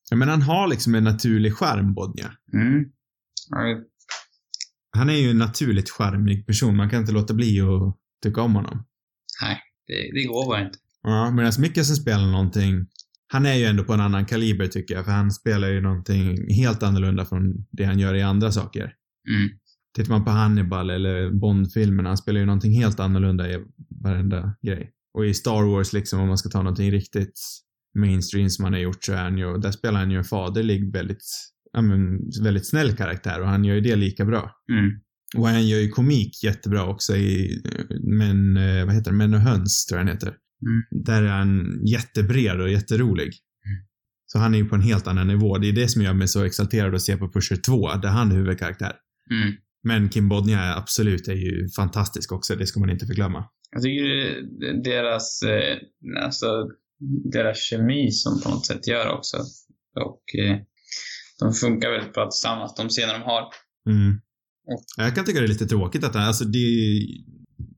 Ja, 0.09 0.17
men 0.17 0.29
han 0.29 0.41
har 0.41 0.67
liksom 0.67 0.95
en 0.95 1.03
naturlig 1.03 1.53
charm, 1.53 1.93
Bodnia. 1.93 2.31
Mm. 2.53 2.85
Han 4.97 5.09
är 5.09 5.13
ju 5.13 5.29
en 5.29 5.37
naturligt 5.37 5.89
charmig 5.89 6.47
person. 6.47 6.75
Man 6.75 6.89
kan 6.89 6.99
inte 6.99 7.11
låta 7.11 7.33
bli 7.33 7.61
att 7.61 7.97
tycka 8.23 8.41
om 8.41 8.55
honom. 8.55 8.85
Nej, 9.41 9.59
det, 9.87 10.11
det 10.13 10.27
går 10.27 10.45
bara 10.45 10.65
inte. 10.65 10.79
Ja, 11.03 11.31
medan 11.31 11.51
Mikkelsen 11.59 11.95
spelar 11.95 12.31
någonting 12.31 12.85
han 13.27 13.45
är 13.45 13.53
ju 13.53 13.65
ändå 13.65 13.83
på 13.83 13.93
en 13.93 14.01
annan 14.01 14.25
kaliber 14.25 14.67
tycker 14.67 14.95
jag, 14.95 15.05
för 15.05 15.11
han 15.11 15.31
spelar 15.31 15.67
ju 15.67 15.81
någonting 15.81 16.53
helt 16.53 16.83
annorlunda 16.83 17.25
från 17.25 17.65
det 17.71 17.83
han 17.83 17.99
gör 17.99 18.13
i 18.13 18.21
andra 18.21 18.51
saker. 18.51 18.93
Mm. 19.29 19.49
tittar 19.95 20.09
man 20.09 20.25
på 20.25 20.31
Hannibal 20.31 20.89
eller 20.89 21.31
Bond-filmerna, 21.31 22.09
han 22.09 22.17
spelar 22.17 22.39
ju 22.39 22.45
någonting 22.45 22.71
helt 22.71 22.99
annorlunda 22.99 23.49
i 23.49 23.63
varenda 24.03 24.55
grej. 24.61 24.91
Och 25.13 25.25
i 25.25 25.33
Star 25.33 25.63
Wars 25.63 25.93
liksom, 25.93 26.19
om 26.19 26.27
man 26.27 26.37
ska 26.37 26.49
ta 26.49 26.57
någonting 26.57 26.91
riktigt 26.91 27.39
mainstream 27.99 28.49
som 28.49 28.63
han 28.63 28.73
har 28.73 28.79
gjort 28.79 29.03
så 29.03 29.13
är 29.13 29.23
han 29.23 29.37
ju, 29.37 29.57
där 29.57 29.71
spelar 29.71 29.99
han 29.99 30.11
ju 30.11 30.17
en 30.17 30.23
faderlig, 30.23 30.93
väldigt, 30.93 31.23
ja 31.75 31.81
men, 31.81 32.19
väldigt 32.43 32.67
snäll 32.67 32.95
karaktär 32.95 33.41
och 33.41 33.47
han 33.47 33.65
gör 33.65 33.75
ju 33.75 33.81
det 33.81 33.95
lika 33.95 34.25
bra. 34.25 34.51
Mm. 34.71 34.91
Och 35.37 35.47
han 35.47 35.67
gör 35.67 35.79
ju 35.79 35.89
komik 35.89 36.43
jättebra 36.43 36.85
också 36.85 37.15
i, 37.15 37.61
men, 38.03 38.57
eh, 38.57 38.85
vad 38.85 38.95
heter 38.95 39.11
det, 39.11 39.17
Män 39.17 39.33
och 39.33 39.39
höns 39.39 39.85
tror 39.85 39.99
jag 39.99 40.05
han 40.05 40.13
heter. 40.13 40.27
Mm. 40.27 41.03
Där 41.05 41.23
är 41.23 41.27
han 41.27 41.81
jättebred 41.85 42.61
och 42.61 42.71
jätterolig. 42.71 43.33
Så 44.27 44.39
han 44.39 44.53
är 44.53 44.57
ju 44.57 44.65
på 44.65 44.75
en 44.75 44.81
helt 44.81 45.07
annan 45.07 45.27
nivå. 45.27 45.57
Det 45.57 45.69
är 45.69 45.73
det 45.73 45.87
som 45.87 46.01
gör 46.01 46.13
mig 46.13 46.27
så 46.27 46.43
exalterad 46.43 46.95
att 46.95 47.01
se 47.01 47.17
på 47.17 47.31
Pusher 47.31 47.55
2, 47.55 47.93
där 47.93 48.09
han 48.09 48.31
är 48.31 48.35
huvudkaraktär. 48.35 48.93
Mm. 49.31 49.53
Men 49.83 50.09
Kim 50.09 50.29
Bodnia 50.29 50.59
är 50.59 50.77
absolut 50.77 51.27
är 51.27 51.33
ju 51.33 51.69
fantastisk 51.69 52.31
också, 52.31 52.55
det 52.55 52.65
ska 52.65 52.79
man 52.79 52.89
inte 52.89 53.05
förglömma. 53.05 53.45
Jag 53.71 53.83
tycker 53.83 54.83
deras, 54.83 55.41
eh, 55.41 55.77
alltså, 56.23 56.69
deras 57.33 57.57
kemi 57.57 58.11
som 58.11 58.41
på 58.41 58.49
något 58.49 58.65
sätt 58.65 58.87
gör 58.87 59.09
också. 59.17 59.37
Och 59.95 60.39
eh, 60.39 60.57
de 61.39 61.53
funkar 61.53 61.91
väldigt 61.91 62.13
bra 62.13 62.29
tillsammans, 62.29 62.75
de 62.77 62.89
scener 62.89 63.13
de 63.13 63.21
har. 63.21 63.43
Mm. 63.89 64.21
Jag 64.97 65.15
kan 65.15 65.25
tycka 65.25 65.39
det 65.39 65.45
är 65.45 65.47
lite 65.47 65.67
tråkigt 65.67 66.03
att 66.03 66.15
han, 66.15 66.23
alltså 66.23 66.45
det 66.45 66.67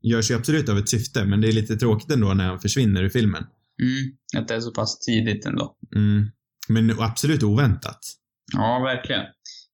görs 0.01 0.31
ju 0.31 0.35
absolut 0.35 0.69
av 0.69 0.77
ett 0.77 0.89
syfte, 0.89 1.25
men 1.25 1.41
det 1.41 1.47
är 1.47 1.51
lite 1.51 1.75
tråkigt 1.75 2.11
ändå 2.11 2.33
när 2.33 2.45
han 2.45 2.59
försvinner 2.59 3.03
ur 3.03 3.09
filmen. 3.09 3.43
Mm. 3.81 4.17
Att 4.37 4.47
det 4.47 4.55
är 4.55 4.59
så 4.59 4.71
pass 4.71 4.99
tidigt 4.99 5.45
ändå. 5.45 5.77
Mm. 5.95 6.25
Men 6.69 6.99
absolut 6.99 7.43
oväntat. 7.43 7.99
Ja, 8.53 8.79
verkligen. 8.79 9.25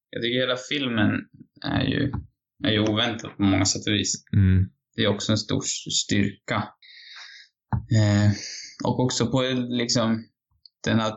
Jag 0.09 0.23
tycker 0.23 0.39
hela 0.39 0.57
filmen 0.69 1.11
är 1.65 1.83
ju, 1.83 2.11
är 2.63 2.71
ju 2.71 2.79
oväntad 2.79 3.37
på 3.37 3.43
många 3.43 3.65
sätt 3.65 3.87
och 3.87 3.93
vis. 3.93 4.13
Mm. 4.33 4.69
Det 4.95 5.03
är 5.03 5.07
också 5.07 5.31
en 5.31 5.37
stor 5.37 5.61
styrka. 5.91 6.63
Eh, 7.95 8.31
och 8.83 8.99
också 8.99 9.31
på 9.31 9.41
liksom 9.69 10.25
den 10.83 10.99
här... 10.99 11.13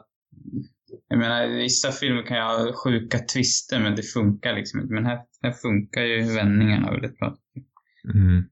Jag 1.09 1.19
menar, 1.19 1.63
vissa 1.63 1.93
filmer 1.93 2.27
kan 2.27 2.37
jag 2.37 2.59
ha 2.59 2.73
sjuka 2.73 3.19
twister 3.19 3.81
men 3.81 3.97
det 3.97 4.03
funkar 4.03 4.55
liksom 4.55 4.81
inte. 4.81 4.95
Men 4.95 5.07
här, 5.07 5.19
här 5.43 5.53
funkar 5.53 6.03
ju 6.03 6.35
vändningarna 6.35 6.93
väldigt 6.93 7.19
bra. 7.19 7.37
Mm. 8.15 8.45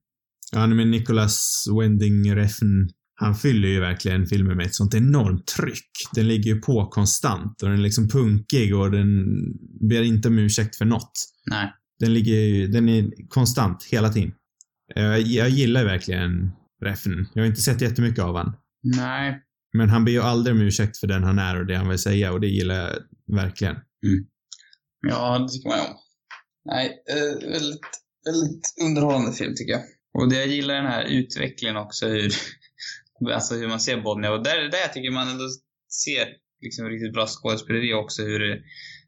Ja, 0.53 0.67
men 0.67 0.91
Nicholas 0.91 1.65
Wending 1.81 2.37
Refn, 2.37 2.89
han 3.15 3.35
fyller 3.35 3.69
ju 3.69 3.81
verkligen 3.81 4.27
filmen 4.27 4.57
med 4.57 4.67
ett 4.67 4.75
sånt 4.75 4.95
enormt 4.95 5.47
tryck. 5.47 5.91
Den 6.15 6.29
ligger 6.29 6.55
ju 6.55 6.61
på 6.61 6.87
konstant 6.87 7.63
och 7.63 7.69
den 7.69 7.79
är 7.79 7.83
liksom 7.83 8.09
punkig 8.09 8.77
och 8.77 8.91
den 8.91 9.27
ber 9.89 10.03
inte 10.03 10.29
om 10.29 10.39
ursäkt 10.39 10.77
för 10.77 10.85
något. 10.85 11.13
Nej. 11.51 11.73
Den 12.01 12.15
ligger 12.15 12.35
ju, 12.35 12.67
den 12.67 12.89
är 12.89 13.29
konstant 13.29 13.85
hela 13.91 14.09
tiden. 14.09 14.33
Jag, 14.95 15.21
jag 15.21 15.49
gillar 15.49 15.85
verkligen 15.85 16.51
Refn. 16.83 17.25
Jag 17.35 17.43
har 17.43 17.47
inte 17.47 17.61
sett 17.61 17.81
jättemycket 17.81 18.25
av 18.25 18.37
han. 18.37 18.57
Nej. 18.97 19.44
Men 19.79 19.89
han 19.91 20.05
ber 20.05 20.13
ju 20.13 20.21
aldrig 20.21 20.57
om 20.57 20.63
ursäkt 20.63 20.99
för 20.99 21.07
den 21.07 21.25
han 21.25 21.39
är 21.39 21.61
och 21.61 21.67
det 21.67 21.77
han 21.77 21.89
vill 21.89 21.99
säga 21.99 22.33
och 22.33 22.41
det 22.41 22.47
gillar 22.47 22.75
jag 22.75 22.91
verkligen. 23.37 23.75
Mm. 23.75 24.27
Ja, 25.09 25.39
det 25.39 25.49
tycker 25.49 25.69
man 25.69 25.79
ju 25.79 25.85
om. 25.85 25.97
Nej, 26.65 27.03
eh, 27.11 27.51
väldigt, 27.51 27.81
väldigt 28.25 28.75
underhållande 28.83 29.33
film 29.33 29.55
tycker 29.57 29.73
jag. 29.73 29.83
Och 30.19 30.31
det 30.31 30.37
jag 30.37 30.47
gillar 30.47 30.75
den 30.75 30.87
här 30.87 31.05
utvecklingen 31.05 31.77
också 31.77 32.07
hur, 32.07 32.33
alltså 33.35 33.55
hur 33.55 33.69
man 33.69 33.81
ser 33.81 34.03
Bodnia. 34.03 34.33
Och 34.33 34.45
där, 34.45 34.57
där 34.57 34.79
jag 34.79 34.93
tycker 34.93 35.11
man 35.11 35.29
ändå 35.29 35.45
ser 36.05 36.27
liksom 36.61 36.89
riktigt 36.89 37.13
bra 37.13 37.27
skådespeleri 37.27 37.95
också 37.95 38.23
hur 38.23 38.39
det 38.41 38.63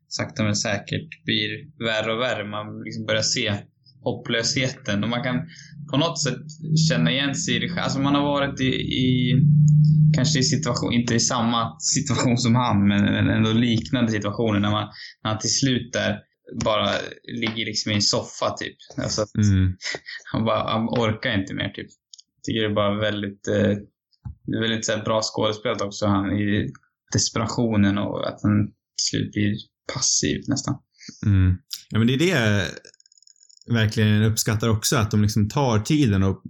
sakta 0.08 0.42
men 0.42 0.56
säkert 0.56 1.24
blir 1.24 1.48
värre 1.84 2.12
och 2.12 2.20
värre. 2.20 2.44
Man 2.44 2.82
liksom 2.84 3.06
börjar 3.06 3.22
se 3.22 3.48
hopplösheten 4.06 5.04
och 5.04 5.10
man 5.10 5.22
kan 5.22 5.36
på 5.90 5.96
något 5.96 6.22
sätt 6.22 6.42
känna 6.88 7.10
igen 7.10 7.34
sig 7.34 7.56
i 7.56 7.58
det. 7.58 7.82
Alltså 7.82 7.98
man 7.98 8.14
har 8.14 8.22
varit 8.22 8.60
i, 8.60 8.72
i 9.04 9.34
kanske 10.16 10.38
i 10.38 10.42
situation, 10.42 10.92
inte 10.92 11.14
i 11.14 11.20
samma 11.20 11.80
situation 11.80 12.38
som 12.38 12.54
han, 12.54 12.88
men 12.88 13.28
ändå 13.30 13.52
liknande 13.52 14.12
situationer 14.12 14.60
när 14.60 14.70
man, 14.70 14.88
när 15.22 15.30
han 15.30 15.38
till 15.38 15.54
slut 15.54 15.92
där 15.92 16.18
bara 16.64 16.90
ligger 17.40 17.64
liksom 17.64 17.92
i 17.92 17.94
en 17.94 18.02
soffa 18.02 18.56
typ. 18.58 18.76
Alltså 18.96 19.26
Mm. 19.38 19.76
han, 20.32 20.44
bara, 20.44 20.70
han 20.72 20.88
orkar 20.88 21.40
inte 21.40 21.54
mer 21.54 21.68
typ. 21.68 21.86
Jag 22.36 22.42
tycker 22.44 22.60
det 22.60 22.70
är 22.70 22.74
bara 22.74 23.00
väldigt, 23.00 23.48
eh, 23.48 23.76
väldigt 24.60 24.86
så 24.86 24.98
bra 25.04 25.20
skådespelat 25.22 25.80
också 25.80 26.06
han 26.06 26.32
i 26.32 26.72
desperationen 27.12 27.98
och 27.98 28.28
att 28.28 28.42
han 28.42 28.66
till 28.66 29.06
slut 29.10 29.32
blir 29.32 29.54
passiv 29.94 30.40
nästan. 30.48 30.74
Mm. 31.26 31.56
Ja, 31.90 31.98
men 31.98 32.06
det 32.06 32.14
är 32.14 32.18
det 32.18 32.70
verkligen 33.70 34.22
uppskattar 34.22 34.68
också, 34.68 34.96
att 34.96 35.10
de 35.10 35.22
liksom 35.22 35.48
tar 35.48 35.78
tiden 35.78 36.22
och 36.22 36.42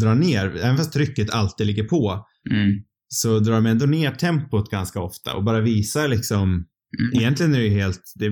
drar 0.00 0.14
ner, 0.14 0.56
även 0.56 0.76
fast 0.76 0.92
trycket 0.92 1.30
alltid 1.30 1.66
ligger 1.66 1.84
på, 1.84 2.26
Mm. 2.50 2.82
så 3.08 3.38
drar 3.38 3.54
de 3.54 3.66
ändå 3.66 3.86
ner 3.86 4.10
tempot 4.10 4.70
ganska 4.70 5.00
ofta 5.00 5.34
och 5.34 5.44
bara 5.44 5.60
visar 5.60 6.08
liksom 6.08 6.66
Mm. 7.00 7.20
Egentligen 7.20 7.54
är 7.54 7.58
det 7.58 7.64
ju 7.64 7.74
helt, 7.80 8.12
det, 8.14 8.28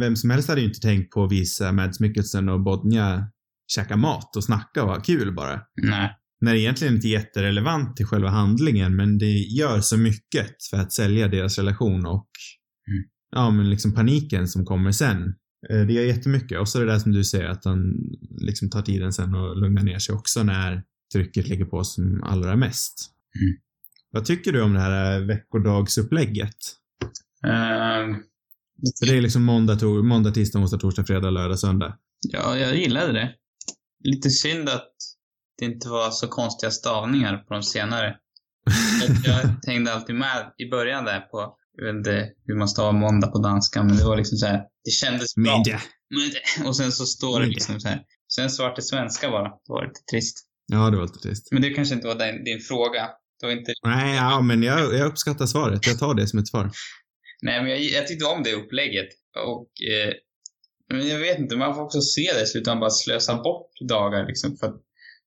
vem 0.00 0.16
som 0.16 0.30
helst 0.30 0.48
hade 0.48 0.60
ju 0.60 0.66
inte 0.66 0.80
tänkt 0.80 1.10
på 1.10 1.24
att 1.24 1.32
visa 1.32 1.72
Mads 1.72 2.00
Mikkelsen 2.00 2.48
och 2.48 2.60
Bodnia 2.62 3.26
käka 3.74 3.96
mat 3.96 4.36
och 4.36 4.44
snacka 4.44 4.82
och 4.82 4.88
ha 4.88 5.00
kul 5.00 5.34
bara. 5.34 5.60
Nej. 5.82 6.10
När 6.40 6.52
det 6.52 6.60
egentligen 6.60 6.94
inte 6.94 7.08
är 7.08 7.10
jätterelevant 7.10 7.96
till 7.96 8.06
själva 8.06 8.28
handlingen, 8.28 8.96
men 8.96 9.18
det 9.18 9.32
gör 9.32 9.80
så 9.80 9.96
mycket 9.98 10.46
för 10.70 10.76
att 10.76 10.92
sälja 10.92 11.28
deras 11.28 11.58
relation 11.58 12.06
och 12.06 12.28
Mm. 12.88 13.04
ja, 13.34 13.50
men 13.50 13.70
liksom 13.70 13.94
paniken 13.94 14.48
som 14.48 14.64
kommer 14.64 14.92
sen. 14.92 15.34
Eh, 15.70 15.80
Det 15.86 15.92
gör 15.92 16.02
jättemycket. 16.02 16.60
Och 16.60 16.68
så 16.68 16.78
det 16.78 16.86
där 16.86 16.98
som 16.98 17.12
du 17.12 17.24
säger, 17.24 17.48
att 17.48 17.64
han 17.64 17.94
liksom 18.38 18.70
tar 18.70 18.82
tiden 18.82 19.12
sen 19.12 19.34
och 19.34 19.56
lugnar 19.56 19.82
ner 19.82 19.98
sig 19.98 20.14
också 20.14 20.42
när 20.42 20.82
trycket 21.12 21.48
ligger 21.48 21.64
på 21.64 21.84
som 21.84 22.22
allra 22.22 22.56
mest. 22.56 23.10
Mm. 23.40 23.56
Vad 24.10 24.24
tycker 24.24 24.52
du 24.52 24.62
om 24.62 24.72
det 24.74 24.80
här 24.80 25.20
eh, 25.20 25.26
veckodagsupplägget? 25.26 26.56
Ehm, 27.46 28.14
För 28.98 29.06
det 29.06 29.16
är 29.16 29.20
liksom 29.20 29.42
måndag, 29.42 29.76
tor- 29.76 30.02
måndag, 30.02 30.30
tisdag, 30.30 30.58
onsdag, 30.58 30.78
torsdag, 30.78 31.04
fredag, 31.04 31.30
lördag, 31.30 31.58
söndag. 31.58 31.98
ja, 32.28 32.56
jag 32.58 32.76
gillade 32.76 33.12
det. 33.12 33.34
Lite 34.04 34.30
synd 34.30 34.68
att 34.68 34.92
det 35.58 35.64
inte 35.64 35.88
var 35.88 36.10
så 36.10 36.28
konstiga 36.28 36.70
stavningar 36.70 37.36
på 37.36 37.54
de 37.54 37.62
senare. 37.62 38.16
jag, 39.06 39.16
jag 39.44 39.56
hängde 39.66 39.94
alltid 39.94 40.14
med 40.16 40.52
i 40.58 40.70
början 40.70 41.04
där 41.04 41.20
på, 41.20 41.56
jag 41.76 41.84
vet 41.86 41.94
inte 41.98 42.28
hur 42.46 42.54
man 42.56 42.68
stavar 42.68 42.92
måndag 42.92 43.26
på 43.26 43.38
danska, 43.38 43.82
men 43.82 43.96
det 43.96 44.04
var 44.04 44.16
liksom 44.16 44.38
så 44.38 44.46
här, 44.46 44.60
det 44.84 44.90
kändes 44.90 45.34
bra. 45.34 45.56
Media. 45.58 45.80
Men- 46.58 46.66
Och 46.66 46.76
sen 46.76 46.92
så 46.92 47.06
står 47.06 47.40
det 47.40 47.46
liksom 47.46 47.80
så 47.80 47.88
här. 47.88 48.02
Sen 48.34 48.50
svart 48.50 48.74
till 48.74 48.84
svenska 48.84 49.30
bara. 49.30 49.48
Det 49.48 49.68
var 49.72 49.86
lite 49.86 50.00
trist. 50.12 50.38
Ja, 50.66 50.90
det 50.90 50.96
var 50.96 51.02
lite 51.04 51.18
trist. 51.18 51.48
Men 51.52 51.62
det 51.62 51.70
kanske 51.70 51.94
inte 51.94 52.06
var 52.06 52.14
din, 52.14 52.44
din 52.44 52.60
fråga. 52.60 53.08
Det 53.40 53.46
var 53.46 53.52
inte... 53.52 53.72
Nej, 53.86 54.16
ja, 54.16 54.40
men 54.40 54.62
jag, 54.62 54.94
jag 54.94 55.06
uppskattar 55.06 55.46
svaret. 55.46 55.86
Jag 55.86 55.98
tar 55.98 56.14
det 56.14 56.26
som 56.26 56.38
ett 56.38 56.48
svar. 56.48 56.70
Nej, 57.42 57.60
men 57.62 57.70
jag, 57.70 57.80
jag 57.80 58.06
tyckte 58.06 58.24
om 58.24 58.42
det 58.42 58.52
upplägget. 58.54 59.08
Och... 59.46 59.70
Eh, 59.92 60.12
men 60.88 61.08
jag 61.08 61.18
vet 61.18 61.38
inte, 61.38 61.56
man 61.56 61.74
får 61.74 61.82
också 61.82 62.00
se 62.00 62.30
det 62.34 62.58
i. 62.58 62.62
Han 62.66 62.80
bara 62.80 62.90
slösar 62.90 63.42
bort 63.42 63.70
dagar 63.88 64.26
liksom. 64.26 64.56
För 64.56 64.66
att 64.66 64.80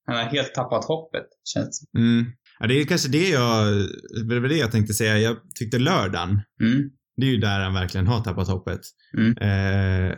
han 0.08 0.16
har 0.16 0.24
helt 0.24 0.54
tappat 0.54 0.86
hoppet, 0.86 1.26
känns 1.54 1.82
det 1.92 2.00
Mm. 2.00 2.26
Ja, 2.60 2.68
det 2.68 2.82
är 2.82 2.86
kanske 2.86 3.10
det 3.10 3.30
jag, 3.30 3.88
det 4.28 4.40
var 4.40 4.48
det 4.50 4.58
jag 4.58 4.72
tänkte 4.72 4.94
säga. 4.94 5.20
Jag 5.20 5.38
tyckte 5.60 5.80
lördagen, 5.80 6.42
mm. 6.62 6.90
det 7.18 7.26
är 7.26 7.32
ju 7.32 7.38
där 7.38 7.60
han 7.60 7.74
verkligen 7.74 8.08
har 8.08 8.24
tappat 8.24 8.48
hoppet. 8.48 8.82
Mm. 9.18 9.38
Eh, 9.38 10.16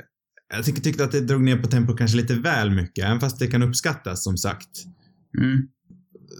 jag 0.56 0.66
tycker, 0.66 0.82
tyckte 0.82 1.04
att 1.04 1.12
det 1.12 1.22
drog 1.22 1.42
ner 1.44 1.58
på 1.58 1.68
tempo 1.68 1.96
kanske 1.96 2.18
lite 2.18 2.36
väl 2.36 2.72
mycket, 2.72 3.06
även 3.06 3.20
fast 3.20 3.40
det 3.40 3.48
kan 3.48 3.64
uppskattas 3.64 4.24
som 4.24 4.38
sagt. 4.38 4.70
Mm. 5.38 5.68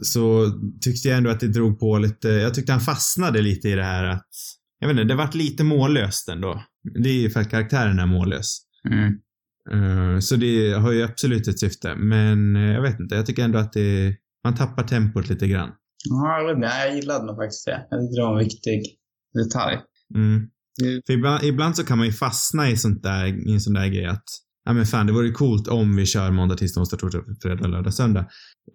Så 0.02 0.52
tyckte 0.82 1.08
jag 1.08 1.18
ändå 1.18 1.30
att 1.30 1.40
det 1.40 1.48
drog 1.48 1.80
på 1.80 1.98
lite, 1.98 2.28
jag 2.28 2.54
tyckte 2.54 2.72
han 2.72 2.82
fastnade 2.82 3.42
lite 3.42 3.70
i 3.70 3.76
det 3.76 3.84
här 3.84 4.04
att, 4.04 4.30
jag 4.80 4.88
vet 4.88 4.98
inte, 4.98 5.14
det 5.14 5.16
vart 5.16 5.36
lite 5.36 5.64
mållöst 5.64 6.30
ändå. 6.30 6.64
Det 7.04 7.10
är 7.10 7.14
ju 7.14 7.30
för 7.30 7.40
att 7.40 7.50
karaktären 7.50 8.00
är 8.00 8.06
mållös. 8.06 8.60
Mm. 8.90 9.14
Eh, 9.72 10.20
Så 10.20 10.36
det 10.36 10.72
har 10.74 10.92
ju 10.92 11.04
absolut 11.04 11.48
ett 11.48 11.60
syfte, 11.60 11.96
men 11.96 12.56
eh, 12.56 12.62
jag 12.62 12.82
vet 12.82 13.00
inte, 13.00 13.16
jag 13.16 13.26
tycker 13.26 13.44
ändå 13.44 13.60
att 13.60 13.74
det, 13.74 14.16
man 14.44 14.56
tappar 14.56 14.84
tempot 14.84 15.30
lite 15.30 15.48
grann. 15.48 15.70
Ja, 16.10 16.56
jag 16.86 16.96
gillade 16.96 17.26
nog 17.26 17.36
faktiskt 17.36 17.66
det. 17.66 17.72
Jag 17.90 18.00
tyckte 18.00 18.16
det 18.16 18.26
var 18.26 18.40
en 18.40 18.44
viktig 18.44 18.82
detalj. 19.34 19.78
Mm. 20.16 20.48
Det- 20.84 21.02
För 21.06 21.14
ibland, 21.14 21.44
ibland 21.44 21.76
så 21.76 21.84
kan 21.86 21.98
man 21.98 22.08
ju 22.08 22.14
fastna 22.14 22.70
i 22.70 22.78
sånt 22.78 23.04
där, 23.04 23.48
i 23.50 23.54
en 23.54 23.62
sån 23.62 23.74
där 23.74 23.88
grej 23.88 24.06
att, 24.06 24.24
ja 24.66 24.74
men 24.74 24.86
fan 24.86 25.08
det 25.08 25.14
vore 25.14 25.32
coolt 25.32 25.68
om 25.68 25.96
vi 25.96 26.06
kör 26.06 26.32
måndag, 26.32 26.56
tisdag, 26.58 26.80
onsdag, 26.82 26.98
torsdag, 26.98 27.22
fredag, 27.42 27.68
lördag, 27.68 27.94
söndag. 27.94 28.20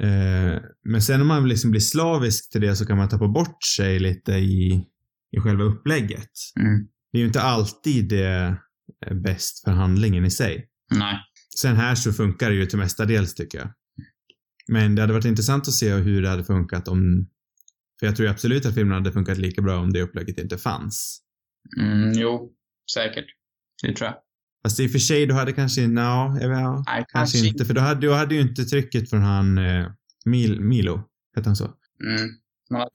Eh, 0.03 0.61
men 0.85 1.03
sen 1.03 1.21
om 1.21 1.27
man 1.27 1.49
liksom 1.49 1.71
blir 1.71 1.81
slavisk 1.81 2.51
till 2.53 2.61
det 2.61 2.77
så 2.77 2.87
kan 2.87 2.97
man 2.97 3.09
tappa 3.09 3.29
bort 3.29 3.65
sig 3.77 3.99
lite 3.99 4.33
i, 4.33 4.85
i 5.37 5.41
själva 5.41 5.65
upplägget. 5.65 6.31
Mm. 6.61 6.87
Det 7.13 7.19
är 7.19 7.21
ju 7.21 7.27
inte 7.27 7.43
alltid 7.43 8.09
det 8.09 8.57
bäst 9.25 9.65
för 9.65 9.71
handlingen 9.71 10.25
i 10.25 10.31
sig. 10.31 10.67
Nej. 10.95 11.17
Sen 11.61 11.77
här 11.77 11.95
så 11.95 12.13
funkar 12.13 12.51
det 12.51 12.57
ju 12.57 12.67
till 12.67 12.79
mestadels 12.79 13.35
tycker 13.35 13.59
jag. 13.59 13.69
Men 14.73 14.95
det 14.95 15.03
hade 15.03 15.13
varit 15.13 15.25
intressant 15.25 15.69
att 15.69 15.75
se 15.75 15.95
hur 15.95 16.23
det 16.23 16.29
hade 16.29 16.45
funkat 16.45 16.89
om... 16.89 17.29
För 18.01 18.07
jag 18.07 18.17
tror 18.17 18.29
absolut 18.29 18.67
att 18.67 18.75
filmen 18.75 18.95
hade 18.95 19.13
funkat 19.13 19.39
lika 19.39 19.63
bra 19.63 19.79
om 19.81 19.93
det 19.93 20.03
upplägget 20.03 20.39
inte 20.39 20.59
fanns. 20.59 21.21
Mm, 21.81 22.13
jo, 22.15 22.53
säkert. 22.95 23.27
Det 23.83 23.95
tror 23.95 24.07
jag. 24.07 24.17
Fast 24.65 24.81
i 24.81 24.87
och 24.87 24.91
för 24.91 24.99
sig, 24.99 25.27
då 25.27 25.35
hade 25.35 25.53
kanske, 25.53 25.87
no, 25.87 26.39
ja, 26.41 26.85
Nej, 26.87 27.05
kanske 27.09 27.47
inte. 27.47 27.65
För 27.65 27.75
då 27.75 27.81
hade, 27.81 28.07
då 28.07 28.13
hade 28.13 28.35
ju 28.35 28.41
inte 28.41 28.65
trycket 28.65 29.11
från 29.11 29.23
han 29.23 29.59
eh, 29.59 29.87
Mil, 30.25 30.61
Milo, 30.61 31.01
hette 31.37 31.49
han 31.49 31.57
så? 31.57 31.65
Mm. 32.05 32.31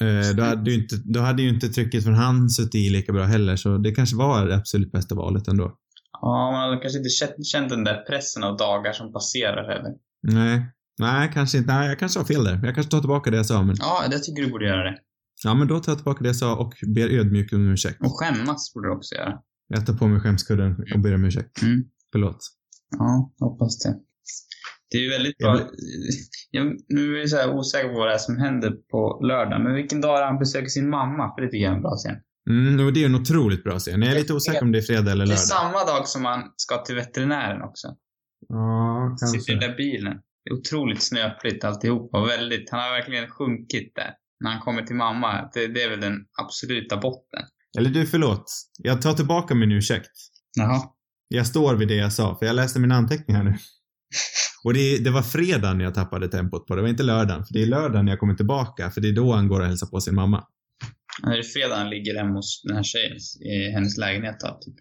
Eh, 0.02 0.36
då, 0.36 0.44
hade 0.44 0.72
ju 0.72 0.82
inte, 0.82 0.96
då 1.04 1.20
hade 1.20 1.42
ju 1.42 1.50
inte 1.50 1.70
trycket 1.70 2.04
från 2.04 2.14
han 2.14 2.50
suttit 2.50 2.76
i 2.76 2.90
lika 2.90 3.14
bra 3.14 3.24
heller, 3.24 3.56
så 3.56 3.78
det 3.78 3.92
kanske 3.92 4.16
var 4.16 4.48
det 4.48 4.56
absolut 4.56 4.92
bästa 4.92 5.16
valet 5.16 5.48
ändå. 5.48 5.78
Ja, 6.22 6.52
man 6.52 6.70
hade 6.70 6.82
kanske 6.82 6.98
inte 6.98 7.10
känt, 7.10 7.46
känt 7.46 7.70
den 7.70 7.84
där 7.84 8.04
pressen 8.04 8.44
av 8.44 8.58
dagar 8.58 8.94
som 8.94 9.14
passerar 9.14 9.74
heller. 9.74 9.92
Nej, 10.22 10.72
nej, 11.00 11.32
kanske 11.34 11.58
inte. 11.58 11.74
Nej, 11.74 11.88
jag 11.88 12.00
kanske 12.00 12.20
har 12.20 12.26
fel 12.26 12.44
där. 12.44 12.60
Jag 12.64 12.76
kanske 12.76 12.92
tar 12.92 13.00
tillbaka 13.00 13.32
det 13.32 13.38
jag 13.38 13.46
sa, 13.46 13.64
men 13.64 13.76
Ja, 13.80 14.04
jag 14.12 14.24
tycker 14.24 14.42
du 14.44 14.52
borde 14.52 14.66
göra 14.66 14.84
det. 14.84 14.98
ja, 15.44 15.54
men 15.54 15.68
då 15.68 15.80
tar 15.80 15.92
jag 15.92 15.98
tillbaka 15.98 16.24
det 16.24 16.30
jag 16.30 16.36
sa 16.36 16.56
och 16.56 16.74
ber 16.96 17.10
ödmjukt 17.20 17.54
om 17.54 17.72
ursäkt. 17.72 18.02
Och 18.02 18.20
skämmas 18.20 18.74
borde 18.74 18.88
du 18.88 18.92
också 18.96 19.16
göra. 19.16 19.34
Jag 19.68 19.86
tar 19.86 19.94
på 19.94 20.08
mig 20.08 20.20
skämskudden 20.22 20.76
och 20.94 21.00
ber 21.00 21.16
om 21.16 21.24
ursäkt. 21.26 21.62
Mm. 21.62 21.84
Förlåt. 22.12 22.38
Ja, 22.98 23.32
hoppas 23.40 23.84
det. 23.84 23.96
Det 24.92 24.98
är 24.98 25.02
ju 25.02 25.10
väldigt 25.10 25.38
bra. 25.38 25.60
Jag, 26.52 26.76
nu 26.90 27.16
är 27.16 27.20
jag 27.20 27.30
så 27.30 27.38
här 27.38 27.54
osäker 27.56 27.90
på 27.90 28.00
vad 28.00 28.08
det 28.08 28.14
är 28.14 28.18
som 28.18 28.38
händer 28.38 28.72
på 28.92 29.20
lördag, 29.28 29.64
men 29.64 29.74
vilken 29.76 30.02
dag 30.02 30.20
är 30.20 30.24
han 30.26 30.40
besöker 30.40 30.68
sin 30.68 30.90
mamma? 30.90 31.36
För 31.36 31.42
det 31.42 31.48
tycker 31.48 31.64
jag 31.64 31.72
är 31.72 31.76
en 31.76 31.82
bra 31.82 31.96
scen. 31.96 32.16
Mm, 32.50 32.86
och 32.86 32.94
det 32.94 33.02
är 33.02 33.06
en 33.06 33.16
otroligt 33.16 33.64
bra 33.64 33.80
scen. 33.80 34.02
Jag 34.02 34.12
är 34.12 34.16
lite 34.16 34.34
osäker 34.34 34.62
om 34.64 34.72
det 34.72 34.78
är 34.78 34.82
fredag 34.82 35.12
eller 35.12 35.26
Det 35.26 35.32
är 35.32 35.36
lördag. 35.36 35.40
samma 35.40 35.86
dag 35.86 36.08
som 36.08 36.26
han 36.26 36.42
ska 36.56 36.78
till 36.78 36.96
veterinären 36.96 37.62
också. 37.62 37.88
Ja, 38.48 39.18
Sitter 39.20 39.34
i 39.34 39.36
kanske. 39.38 39.52
den 39.54 39.60
där 39.70 39.78
bilen. 39.78 40.14
Det 40.48 40.54
är 40.54 40.60
otroligt 40.60 41.04
snöpligt 41.04 41.64
alltihopa. 41.64 42.26
Väldigt, 42.26 42.70
han 42.70 42.80
har 42.80 42.90
verkligen 42.90 43.30
sjunkit 43.30 43.96
där. 43.96 44.14
När 44.40 44.52
han 44.52 44.62
kommer 44.62 44.82
till 44.82 44.96
mamma. 44.96 45.50
Det, 45.54 45.68
det 45.68 45.84
är 45.84 45.90
väl 45.90 46.02
den 46.02 46.26
absoluta 46.42 46.98
botten. 46.98 47.44
Eller 47.78 47.90
du, 47.90 48.06
förlåt. 48.06 48.46
Jag 48.78 49.02
tar 49.02 49.14
tillbaka 49.14 49.56
min 49.56 49.72
ursäkt. 49.72 50.12
Jaha. 50.58 50.82
Jag 51.28 51.48
står 51.48 51.76
vid 51.76 51.88
det 51.88 51.96
jag 51.96 52.14
sa, 52.14 52.38
för 52.40 52.46
jag 52.46 52.56
läste 52.56 52.80
mina 52.80 52.96
anteckningar 52.96 53.44
nu. 53.44 53.56
Och 54.64 54.74
det, 54.74 54.98
det 54.98 55.10
var 55.10 55.22
fredagen 55.22 55.80
jag 55.80 55.94
tappade 55.94 56.28
tempot 56.28 56.68
på. 56.68 56.76
Det 56.76 56.82
var 56.82 56.90
inte 56.90 57.04
lördagen. 57.04 57.46
För 57.46 57.54
det 57.54 57.62
är 57.62 57.66
lördagen 57.66 58.08
jag 58.08 58.20
kommer 58.20 58.34
tillbaka, 58.34 58.90
för 58.90 59.02
det 59.02 59.10
är 59.10 59.16
då 59.16 59.34
han 59.34 59.48
går 59.48 59.60
och 59.60 59.66
hälsar 59.66 59.88
på 59.88 60.00
sin 60.00 60.16
mamma. 60.16 60.44
Det 61.24 61.38
är 61.38 61.44
fredag 61.44 61.76
han 61.76 61.90
ligger 61.90 62.18
hemma 62.18 62.34
hos 62.34 62.62
den 62.64 62.76
här 62.76 62.84
tjejen 62.84 63.18
i 63.42 63.72
hennes 63.72 63.98
lägenhet 63.98 64.36
då, 64.40 64.60
typ. 64.62 64.76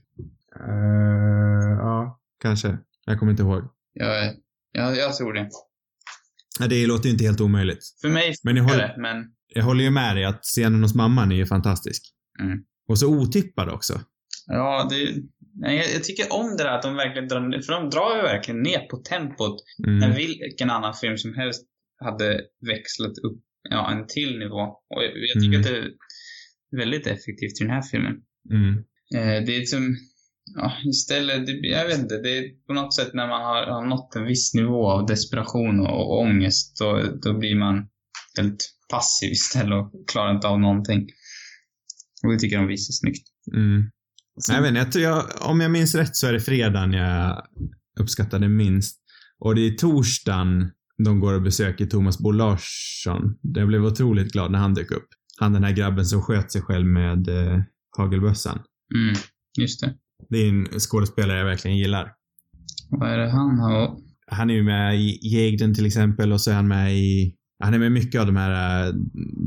Uh, 0.60 1.70
ja, 1.78 2.20
kanske. 2.42 2.78
Jag 3.06 3.18
kommer 3.18 3.32
inte 3.32 3.42
ihåg. 3.42 3.62
Jag, 3.92 4.34
jag, 4.76 4.96
jag 4.96 5.16
tror 5.16 5.32
det. 5.32 5.48
Ja, 6.60 6.66
Det 6.66 6.86
låter 6.86 7.04
ju 7.06 7.10
inte 7.10 7.24
helt 7.24 7.40
omöjligt. 7.40 7.78
För 8.00 8.08
mig 8.08 8.34
Men 8.44 8.56
jag 8.56 8.64
håller, 8.64 8.78
det, 8.78 8.94
men 8.98 9.16
jag 9.54 9.62
håller 9.64 9.84
ju 9.84 9.90
med 9.90 10.16
dig 10.16 10.24
att 10.24 10.42
scenen 10.42 10.82
hos 10.82 10.94
mamman 10.94 11.32
är 11.32 11.36
ju 11.36 11.46
fantastisk. 11.46 12.02
Mm. 12.42 12.58
Och 12.88 12.98
så 12.98 13.06
otippad 13.08 13.68
också. 13.68 14.00
ja, 14.46 14.86
det, 14.90 14.96
jag, 15.74 15.74
jag 15.94 16.04
tycker 16.04 16.32
om 16.32 16.56
det 16.56 16.64
där 16.64 16.70
att 16.76 16.82
de 16.82 16.94
verkligen 16.96 17.28
drar 17.28 17.40
ner, 17.40 17.60
för 17.60 17.72
de 17.72 17.90
drar 17.90 18.16
ju 18.16 18.22
verkligen 18.22 18.62
ner 18.62 18.78
på 18.78 18.96
tempot 18.96 19.56
Mm. 19.86 19.98
när 19.98 20.16
vilken 20.16 20.70
annan 20.70 20.94
film 20.94 21.16
som 21.18 21.34
helst 21.34 21.62
hade 22.04 22.40
växlat 22.66 23.18
upp 23.26 23.42
ja, 23.70 23.92
en 23.92 24.06
till 24.06 24.38
nivå. 24.38 24.60
Och 24.94 25.02
jag, 25.04 25.10
jag 25.16 25.42
tycker 25.42 25.58
Mm. 25.58 25.60
att 25.60 25.66
det 25.66 25.76
är 26.76 26.78
väldigt 26.78 27.06
effektivt 27.06 27.60
i 27.60 27.64
den 27.64 27.70
här 27.70 27.82
filmen. 27.82 28.14
Mm. 28.50 28.72
Eh, 29.14 29.44
det 29.46 29.56
är 29.56 29.64
som, 29.64 29.96
ja, 30.54 30.72
istället, 30.84 31.46
det, 31.46 31.52
jag 31.52 31.86
vet 31.86 31.98
inte, 31.98 32.14
det 32.22 32.38
är 32.38 32.66
på 32.66 32.72
något 32.72 32.94
sätt 32.94 33.10
när 33.14 33.28
man 33.28 33.42
har, 33.42 33.66
har 33.66 33.84
nått 33.86 34.16
en 34.16 34.24
viss 34.24 34.54
nivå 34.54 34.90
av 34.90 35.06
desperation 35.06 35.80
och, 35.80 36.00
och 36.10 36.20
ångest, 36.20 36.76
då, 36.80 37.02
då 37.22 37.38
blir 37.38 37.56
man 37.58 37.86
helt 38.38 38.72
passiv 38.90 39.30
istället 39.32 39.72
och 39.72 40.08
klarar 40.12 40.34
inte 40.34 40.48
av 40.48 40.60
någonting. 40.60 41.06
Och 42.24 42.32
det 42.32 42.38
tycker 42.38 42.56
jag 42.56 42.64
de 42.64 42.68
visar 42.68 42.92
snyggt. 42.92 43.28
Mm. 43.54 43.90
Sen- 44.46 44.54
Jag 44.54 44.62
vet 44.62 44.68
inte, 44.68 44.78
jag 44.80 44.92
tror 44.92 45.04
jag, 45.04 45.24
om 45.50 45.60
jag 45.60 45.70
minns 45.70 45.94
rätt 45.94 46.16
så 46.16 46.26
är 46.26 46.32
det 46.32 46.40
fredagen 46.40 46.92
jag 46.92 47.42
uppskattade 48.00 48.48
minst. 48.48 49.00
Och 49.38 49.54
det 49.54 49.60
är 49.60 49.70
torsdagen 49.70 50.70
de 51.04 51.20
går 51.20 51.34
och 51.34 51.42
besöker 51.42 51.86
Thomas 51.86 52.18
Bo 52.18 52.30
Larsson. 52.30 53.38
Jag 53.42 53.68
blev 53.68 53.84
otroligt 53.84 54.32
glad 54.32 54.50
när 54.52 54.58
han 54.58 54.74
dök 54.74 54.90
upp. 54.90 55.08
Han 55.40 55.52
den 55.52 55.64
här 55.64 55.72
grabben 55.72 56.04
som 56.06 56.22
sköt 56.22 56.52
sig 56.52 56.62
själv 56.62 56.86
med 56.86 57.28
eh, 57.28 57.60
hagelbössan. 57.96 58.58
Mm, 58.94 59.14
just 59.58 59.80
det. 59.80 59.94
Det 60.28 60.38
är 60.38 60.48
en 60.48 60.66
skådespelare 60.80 61.38
jag 61.38 61.44
verkligen 61.44 61.76
gillar. 61.76 62.12
Vad 62.90 63.10
är 63.10 63.18
det 63.18 63.30
han 63.30 63.58
har? 63.58 63.96
Han 64.30 64.50
är 64.50 64.54
ju 64.54 64.62
med 64.62 64.96
i 65.00 65.18
Jägden 65.22 65.74
till 65.74 65.86
exempel 65.86 66.32
och 66.32 66.40
så 66.40 66.50
är 66.50 66.54
han 66.54 66.68
med 66.68 66.96
i, 66.96 67.34
han 67.62 67.74
är 67.74 67.78
med 67.78 67.92
mycket 67.92 68.20
av 68.20 68.26
de 68.26 68.36
här 68.36 68.86
eh, 68.86 68.92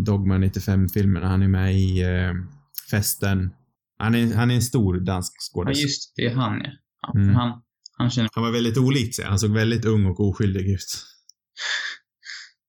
Dogma 0.06 0.38
95-filmerna. 0.38 1.28
Han 1.28 1.42
är 1.42 1.48
med 1.48 1.76
i 1.76 2.02
eh, 2.02 2.34
Festen. 2.92 3.52
Han 3.98 4.16
är, 4.16 4.36
han 4.36 4.52
är 4.52 4.56
en 4.56 4.62
stor 4.62 5.00
dansk 5.00 5.34
Ja, 5.36 5.42
skådespelare. 5.54 5.82
just 5.82 6.14
det. 6.16 6.26
Är 6.26 6.36
han, 6.36 6.62
ja. 6.64 6.70
ja 7.02 7.20
Mm. 7.22 7.36
han, 7.36 7.62
han 7.98 8.10
känner 8.10 8.30
Han 8.34 8.44
var 8.44 8.52
väldigt 8.52 8.78
olik 8.78 9.16
sig. 9.16 9.26
Han 9.26 9.40
såg 9.40 9.52
väldigt 9.52 9.86
ung 9.86 10.06
och 10.06 10.20
oskyldig 10.20 10.70
ut. 10.70 11.06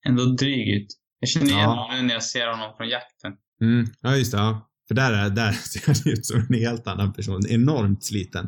ändå 0.06 0.24
dryg 0.24 0.68
ut. 0.82 0.86
Jag 1.20 1.28
känner 1.28 1.46
igen 1.46 1.58
Ja. 1.58 1.66
honom 1.68 1.96
nu 1.96 2.02
när 2.06 2.14
jag 2.14 2.22
ser 2.22 2.46
honom 2.50 2.74
från 2.76 2.88
jakten. 2.88 3.32
Mm. 3.60 3.86
Ja, 4.00 4.16
just 4.16 4.32
det. 4.32 4.38
Ja. 4.38 4.69
För 4.90 4.94
där, 4.94 5.12
är, 5.12 5.30
där 5.30 5.52
ser 5.70 5.86
han 5.86 6.12
ut 6.12 6.26
som 6.26 6.46
en 6.48 6.54
helt 6.54 6.86
annan 6.86 7.12
person. 7.12 7.46
Enormt 7.48 8.04
sliten. 8.04 8.44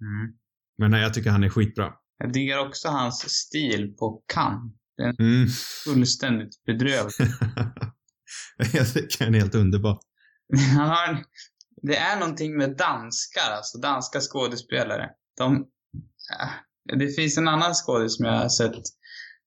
Mm. 0.00 0.34
Men 0.78 0.90
nej, 0.90 1.02
jag 1.02 1.14
tycker 1.14 1.30
han 1.30 1.44
är 1.44 1.48
skitbra. 1.48 1.92
Jag 2.18 2.32
diggar 2.32 2.58
också 2.58 2.88
hans 2.88 3.30
stil 3.30 3.94
på 3.98 4.22
Cannes. 4.34 4.72
Mm. 5.18 5.46
Fullständigt 5.84 6.64
bedrövlig. 6.66 7.28
jag 8.72 8.92
tycker 8.94 9.24
han 9.24 9.34
är 9.34 9.38
helt 9.38 9.54
underbar. 9.54 9.98
Han 10.76 10.88
har 10.88 11.08
en, 11.08 11.24
det 11.82 11.96
är 11.96 12.20
någonting 12.20 12.56
med 12.56 12.76
danskar, 12.76 13.50
alltså 13.56 13.78
danska 13.78 14.20
skådespelare. 14.20 15.10
De, 15.38 15.56
äh, 16.40 16.98
det 16.98 17.08
finns 17.16 17.38
en 17.38 17.48
annan 17.48 17.74
skådis 17.74 18.16
som 18.16 18.26
jag 18.26 18.32
har 18.32 18.48
sett. 18.48 18.82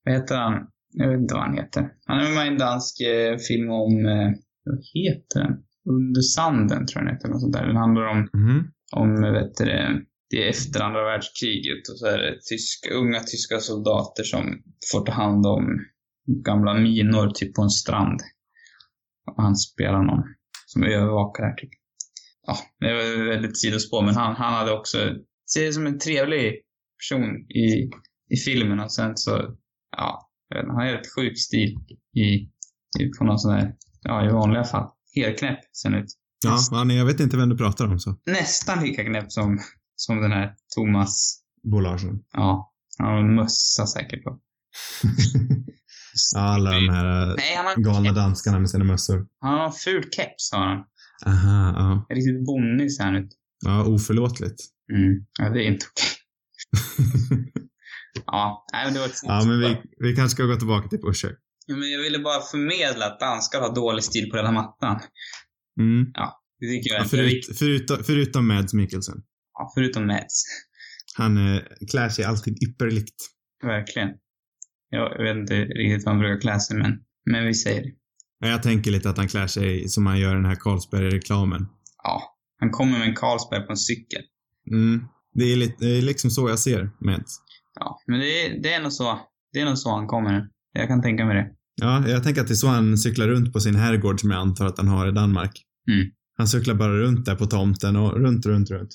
Vad 0.04 0.14
heter 0.14 0.38
han? 0.38 0.54
Jag 0.94 1.10
vet 1.10 1.20
inte 1.20 1.34
vad 1.34 1.44
han 1.44 1.58
heter. 1.58 1.90
Han 2.06 2.20
är 2.20 2.36
med 2.36 2.46
i 2.46 2.48
en 2.48 2.58
dansk 2.58 3.02
eh, 3.02 3.38
film 3.38 3.70
om, 3.72 4.06
eh, 4.06 4.32
vad 4.64 4.80
heter 4.94 5.40
den? 5.40 5.64
Under 5.90 6.22
sanden 6.22 6.86
tror 6.88 7.02
jag 7.02 7.06
den 7.08 7.16
heter. 7.16 7.30
Något 7.30 7.42
sånt 7.42 7.54
där. 7.54 7.68
Den 7.68 7.76
handlar 7.76 8.06
om, 8.06 8.30
Mhm. 8.34 8.72
om 8.96 9.22
vet 9.22 9.56
du, 9.58 9.66
det, 10.30 10.44
är 10.46 10.50
efter 10.50 10.82
andra 10.82 11.04
världskriget 11.04 11.90
och 11.90 11.98
så 12.00 12.06
är 12.06 12.18
det 12.18 12.40
tyska, 12.50 12.94
unga 12.94 13.20
tyska 13.20 13.60
soldater 13.60 14.24
som 14.24 14.62
får 14.92 15.06
ta 15.06 15.12
hand 15.12 15.46
om 15.46 15.64
gamla 16.46 16.74
minor 16.74 17.30
typ 17.30 17.54
på 17.56 17.62
en 17.62 17.70
strand. 17.70 18.20
Och 19.32 19.44
han 19.44 19.56
spelar 19.56 20.04
någon 20.04 20.24
som 20.66 20.84
övervakar 20.84 21.44
här 21.44 21.54
typ. 21.54 21.70
Ja, 22.48 22.58
det 22.80 22.94
var 22.94 23.28
väldigt 23.30 23.58
sidospår 23.60 24.02
men 24.02 24.16
han, 24.16 24.36
han 24.36 24.54
hade 24.54 24.72
också, 24.72 24.98
ser 25.54 25.66
det 25.66 25.74
som 25.74 25.88
en 25.88 26.00
trevlig 26.00 26.54
person 27.00 27.36
i, 27.50 27.90
i 28.30 28.38
filmen 28.46 28.80
och 28.80 28.92
sen 28.94 29.18
så, 29.18 29.56
ja, 29.98 30.30
han 30.56 30.70
har 30.70 30.86
rätt 30.86 31.14
sjuk 31.16 31.40
stil 31.40 31.76
i, 32.16 32.24
i 33.00 33.10
på 33.20 33.24
någon 33.26 33.40
sån 33.40 33.52
här, 33.54 33.76
ja 34.02 34.26
i 34.30 34.32
vanliga 34.34 34.64
fall. 34.64 34.90
Helt 35.16 35.40
knäpp 35.40 35.60
sen 35.74 35.94
ut. 35.94 36.06
Ja, 36.44 36.60
han 36.72 36.90
jag 36.90 37.06
vet 37.06 37.20
inte 37.20 37.38
vem 37.38 37.50
du 37.50 37.58
pratar 37.58 37.88
om 37.88 38.00
så. 38.00 38.16
Nästan 38.26 38.84
lika 38.84 39.04
knäpp 39.06 39.32
som, 39.32 39.60
som 39.96 40.22
den 40.22 40.32
här 40.32 40.56
Thomas, 40.76 41.40
Bo 41.64 41.80
Larsson. 41.80 42.20
ja, 42.34 42.74
han 42.98 43.08
har 43.08 43.18
en 43.20 43.36
mössa 43.36 43.88
säkert 43.88 44.24
på. 44.24 44.40
Alla 46.38 46.72
de 46.72 46.90
här 46.90 47.30
eh, 47.30 47.36
Nej, 47.38 47.56
han 47.56 47.66
har 47.66 47.74
en 47.78 47.84
galna 47.84 48.06
keps. 48.06 48.16
danskarna 48.16 48.60
med 48.60 48.70
sina 48.70 48.84
mössor. 48.84 49.28
Han 49.42 49.54
har 49.60 49.66
en 49.66 49.72
ful 49.72 50.04
keps 50.12 50.52
har 50.52 50.66
han. 50.68 50.84
Aha, 51.26 51.74
ja. 51.78 52.16
Riktigt 52.16 52.46
bonnig 52.46 52.94
ser 52.94 53.04
han 53.04 53.16
ut. 53.16 53.32
Ja, 53.66 53.84
oförlåtligt. 53.86 54.60
Mm. 54.94 55.26
Ja, 55.40 55.50
det 55.50 55.64
är 55.64 55.68
inte 55.68 55.86
okej. 55.92 56.08
Ja, 58.26 58.66
nej 58.74 58.86
men 58.86 58.94
det 58.94 59.00
var 59.00 59.08
ett 59.08 59.20
ja, 59.24 59.44
men 59.46 59.60
vi, 59.60 59.82
vi 59.98 60.16
kanske 60.16 60.36
ska 60.36 60.44
gå 60.44 60.56
tillbaka 60.56 60.88
till 60.88 61.02
Pusher. 61.02 61.36
Ja, 61.66 61.76
men 61.76 61.92
jag 61.92 62.02
ville 62.02 62.20
bara 62.20 62.42
förmedla 62.42 63.06
att 63.06 63.20
danskar 63.20 63.62
har 63.62 63.76
dålig 63.76 64.04
stil 64.04 64.30
på 64.30 64.38
hela 64.38 64.52
mattan. 64.52 65.00
Mm. 65.80 66.06
Det 66.60 66.68
tycker 66.68 66.90
jag 66.90 66.96
är 66.96 67.00
Ja, 67.00 67.04
ja, 67.04 67.10
förut, 67.10 67.58
förutom, 67.60 68.04
förutom 68.04 68.48
Mads 68.48 68.74
Mikkelsen. 68.74 69.16
ja, 69.54 69.72
förutom 69.76 70.08
Mads. 70.08 70.44
Han 71.18 71.56
eh, 71.56 71.62
klär 71.92 72.10
sig 72.10 72.26
alltid 72.26 72.64
ypperligt. 72.64 73.16
Verkligen. 73.64 74.10
Jag, 74.90 75.12
jag 75.18 75.24
vet 75.24 75.38
inte 75.38 75.56
riktigt 75.56 76.06
vad 76.06 76.14
han 76.16 76.20
brukar 76.20 76.42
klä 76.42 76.60
sig, 76.60 76.78
men, 76.78 77.00
men 77.32 77.48
vi 77.48 77.54
säger 77.54 77.82
det. 77.84 77.92
Ja, 78.40 78.48
Jag 78.48 78.64
tänker 78.64 78.92
lite 78.92 79.10
att 79.10 79.18
han 79.18 79.28
klär 79.28 79.48
sig 79.48 79.90
som 79.90 80.06
han 80.06 80.20
gör 80.20 80.32
i 80.32 80.36
den 80.36 80.46
här 80.46 80.56
Carlsberg-reklamen. 80.56 81.68
Ja, 82.04 82.38
han 82.60 82.70
kommer 82.72 83.00
med 83.00 83.08
en 83.08 83.16
Carlsberg 83.16 83.66
på 83.66 83.72
en 83.72 83.78
cykel. 83.78 84.22
Mm. 84.72 85.06
Det 85.34 85.44
är, 85.44 85.56
lite, 85.56 85.76
det 85.86 85.98
är 85.98 86.02
liksom 86.02 86.30
så 86.32 86.50
jag 86.50 86.60
ser 86.60 86.90
Mads. 87.00 87.40
Ja, 87.80 88.02
men 88.08 88.20
det 88.20 88.46
är, 88.46 88.62
det 88.64 88.74
är 88.74 88.82
nog 88.82 88.94
så. 88.94 89.20
Det 89.54 89.60
är 89.60 89.66
nog 89.66 89.78
så 89.78 89.90
han 89.96 90.08
kommer. 90.08 90.48
Jag 90.74 90.88
kan 90.88 91.02
tänka 91.02 91.26
mig 91.26 91.36
det. 91.36 91.50
Ja, 91.82 92.08
jag 92.08 92.24
tänker 92.24 92.42
att 92.42 92.48
det 92.48 92.54
är 92.54 92.56
så 92.56 92.68
han 92.68 92.98
cyklar 92.98 93.28
runt 93.28 93.54
på 93.54 93.60
sin 93.60 93.76
herrgård 93.76 94.20
som 94.20 94.32
jag 94.32 94.40
antar 94.40 94.66
att 94.66 94.78
han 94.78 94.88
har 94.88 95.08
i 95.08 95.12
Danmark. 95.12 95.52
Mm. 95.92 96.12
Han 96.38 96.48
cyklar 96.48 96.76
bara 96.76 96.94
runt 96.94 97.26
där 97.26 97.36
på 97.36 97.46
tomten 97.46 97.96
och 97.96 98.22
runt, 98.22 98.46
runt, 98.46 98.70
runt. 98.72 98.90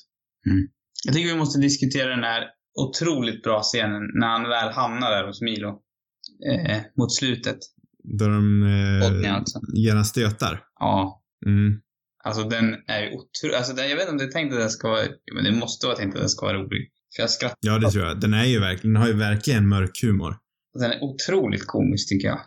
Jag 1.05 1.15
tycker 1.15 1.33
vi 1.33 1.39
måste 1.39 1.61
diskutera 1.61 2.11
den 2.11 2.25
här 2.25 2.45
otroligt 2.81 3.43
bra 3.43 3.63
scenen 3.63 4.03
när 4.15 4.27
han 4.27 4.43
väl 4.43 4.73
hamnar 4.73 5.11
där 5.11 5.27
hos 5.27 5.41
Milo. 5.41 5.83
Eh, 6.51 6.81
mot 6.97 7.15
slutet. 7.15 7.59
Där 8.05 8.29
de 8.29 8.63
eh, 8.63 9.11
Botnia 9.11 9.35
alltså. 9.35 9.61
ger 9.75 9.95
han 9.95 10.05
stötar. 10.05 10.65
Ja. 10.81 11.23
Mm. 11.47 11.81
Alltså 12.25 12.49
den 12.49 12.65
är 12.87 13.01
ju 13.01 13.07
otroligt, 13.07 13.57
alltså 13.57 13.73
den, 13.73 13.89
jag 13.91 13.97
vet 13.97 14.03
inte 14.03 14.13
om 14.13 14.19
det 14.19 14.25
är 14.25 14.31
tänkt 14.31 14.53
att 14.53 14.61
den 14.61 14.71
ska 14.71 14.89
vara, 14.89 15.03
men 15.35 15.45
det 15.45 15.53
måste 15.53 15.87
vara 15.87 15.97
tänkt 15.97 16.15
att 16.15 16.21
den 16.21 16.29
ska 16.29 16.47
vara 16.47 16.59
rolig. 16.59 16.91
För 17.17 17.23
jag 17.23 17.31
skrattar. 17.31 17.59
Ja, 17.61 17.79
det 17.79 17.91
tror 17.91 18.05
jag. 18.05 18.21
Den 18.21 18.35
är 18.35 18.45
ju 18.45 18.61
verkligen, 18.61 18.95
den 18.95 19.03
har 19.03 19.09
ju 19.09 19.17
verkligen 19.17 19.69
mörk 19.69 20.03
humor. 20.03 20.37
Den 20.79 20.91
är 20.91 21.03
otroligt 21.03 21.67
komisk 21.67 22.09
tycker 22.09 22.29
jag. 22.29 22.41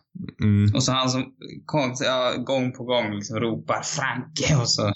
Mm. 0.44 0.76
Och 0.76 0.84
så 0.84 0.92
han 0.92 1.10
som 1.10 1.24
ja, 2.00 2.36
gång 2.46 2.72
på 2.72 2.84
gång 2.84 3.16
liksom 3.16 3.40
ropar 3.40 3.82
Franke 3.84 4.56
och 4.62 4.70
så. 4.70 4.94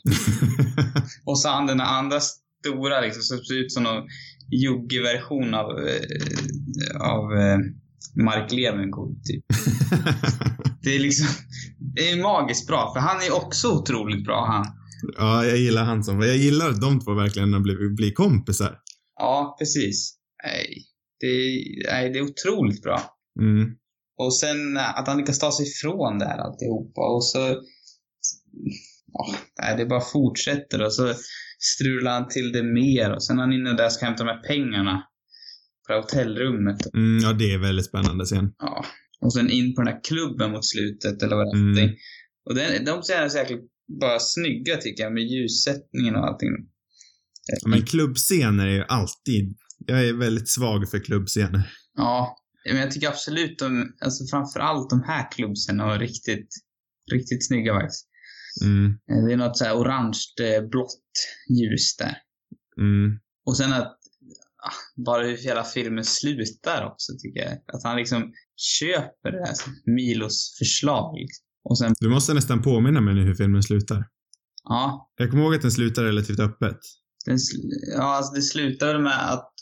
Och 1.26 1.40
så 1.40 1.50
han 1.50 1.68
den 1.68 1.82
andra 1.82 2.20
stora 2.20 3.02
liksom 3.02 3.22
som 3.22 3.38
ser 3.38 3.66
ut 3.66 3.72
som 3.72 3.84
någon 3.84 4.04
jugge-version 4.52 5.54
av, 5.54 5.70
eh, 5.70 7.02
av 7.02 7.34
eh, 7.34 7.58
Mark 8.16 8.52
Levengood 8.52 9.24
typ. 9.24 9.46
Det 10.84 10.96
är 10.96 11.00
liksom, 11.00 11.28
det 11.96 12.10
är 12.12 12.22
magiskt 12.22 12.68
bra 12.68 12.94
för 12.94 13.00
han 13.00 13.22
är 13.22 13.34
också 13.36 13.72
otroligt 13.72 14.26
bra 14.26 14.46
han. 14.46 14.66
ja, 15.18 15.46
jag 15.46 15.58
gillar 15.58 15.84
han 15.84 16.04
som, 16.04 16.22
jag 16.22 16.38
gillar 16.38 16.72
de 16.82 17.00
två 17.00 17.14
verkligen 17.14 17.64
blir, 17.64 17.96
blir 17.96 18.12
kompisar. 18.12 18.80
Ja, 19.20 19.56
precis. 19.60 20.16
Nej, 20.44 20.84
det, 21.20 21.28
nej, 21.92 22.10
det 22.10 22.20
är 22.20 22.24
otroligt 22.24 22.82
bra. 22.82 23.02
Mm. 23.42 23.76
Och 24.18 24.36
sen 24.36 24.78
att 24.78 25.08
han 25.08 25.18
lyckas 25.18 25.40
ta 25.40 25.52
sig 25.52 25.68
ifrån 25.68 26.20
det 26.20 26.26
här 26.26 26.38
alltihopa 26.38 27.02
och 27.16 27.26
så... 27.26 27.62
Nej, 29.62 29.78
det 29.78 29.86
bara 29.86 30.02
fortsätter 30.02 30.86
och 30.86 30.94
så 30.94 31.14
strular 31.60 32.12
han 32.12 32.28
till 32.28 32.52
det 32.52 32.64
mer 32.64 33.12
och 33.12 33.24
sen 33.24 33.38
är 33.38 33.42
han 33.42 33.54
inne 33.54 33.74
där 33.74 33.86
och 33.86 33.92
ska 33.92 34.06
hämta 34.06 34.24
de 34.24 34.30
här 34.30 34.44
pengarna 34.44 35.04
på 35.88 35.94
det 35.94 36.00
hotellrummet. 36.00 36.94
Mm, 36.94 37.20
ja, 37.24 37.34
det 37.34 37.54
är 37.54 37.60
väldigt 37.60 37.86
spännande 37.86 38.26
scen. 38.26 38.54
Ja. 38.58 38.86
Och 39.22 39.34
sen 39.34 39.50
in 39.50 39.76
på 39.76 39.82
den 39.82 39.94
här 39.94 40.02
klubben 40.04 40.52
mot 40.52 40.66
slutet 40.66 41.24
eller 41.24 41.36
vad 41.36 41.46
det 41.46 41.58
är. 41.58 41.62
Mm. 41.62 41.78
Mm. 41.78 41.96
Och 42.46 42.56
den, 42.56 42.86
de 42.86 43.02
scenerna 43.02 43.26
är 43.26 43.38
jäkla 43.38 43.58
bara 44.02 44.20
snygga 44.20 44.78
tycker 44.78 45.04
jag 45.04 45.14
med 45.14 45.24
ljussättningen 45.24 46.16
och 46.16 46.28
allting. 46.28 46.50
Ja, 47.48 47.68
men 47.70 47.86
klubbscener 47.86 48.68
är 48.68 48.72
ju 48.72 48.84
alltid, 48.88 49.58
jag 49.88 50.08
är 50.08 50.14
väldigt 50.14 50.50
svag 50.50 50.90
för 50.90 51.00
klubbscener. 51.00 51.72
Ja, 51.98 52.38
men 52.66 52.78
jag 52.78 52.92
tycker 52.92 53.08
absolut 53.08 53.60
de, 53.60 53.94
alltså 54.02 54.26
framförallt 54.32 54.90
de 54.90 55.04
här 55.04 55.32
klubbscenerna 55.32 55.86
var 55.86 56.00
riktigt, 56.00 56.48
riktigt 57.12 57.48
snygga 57.48 57.74
faktiskt. 57.74 58.08
Mm, 58.64 58.86
Eh, 59.12 59.26
Det 59.26 59.34
är 59.34 59.38
något 59.38 59.58
så 59.58 59.66
här 59.66 59.78
orange 59.78 60.20
eh, 60.42 60.68
blått 60.70 61.02
ljus 61.50 61.98
där. 61.98 62.18
mm. 62.78 63.20
Och 63.46 63.58
sen 63.58 63.74
att 63.74 63.88
ah, 64.64 65.04
bara 65.06 65.24
hur 65.24 65.38
hela 65.38 65.64
filmen 65.64 66.04
slutar 66.06 66.86
också 66.86 67.14
tycker 67.20 67.40
jag. 67.40 67.54
Att 67.54 67.84
han 67.84 67.98
liksom 67.98 68.32
köper 68.56 69.32
det 69.32 69.46
här 69.48 69.56
Milos 69.96 70.56
förslag. 70.60 71.16
liksom. 71.18 71.46
Och 71.64 71.78
sen, 71.78 71.94
Du 72.00 72.10
måste 72.10 72.34
nästan 72.34 72.62
påminna 72.62 73.02
mig 73.02 73.14
nu 73.16 73.22
hur 73.24 73.36
filmen 73.36 73.64
slutar. 73.64 74.08
ja. 74.64 75.12
Jag 75.18 75.30
kommer 75.32 75.44
ihåg 75.44 75.56
att 75.56 75.62
den 75.62 75.72
slutar 75.72 76.04
relativt 76.04 76.40
öppet. 76.40 76.78
Den, 77.26 77.38
ja, 77.96 78.04
alltså 78.04 78.34
det 78.34 78.42
slutar 78.42 79.00
med 79.00 79.32
att, 79.34 79.54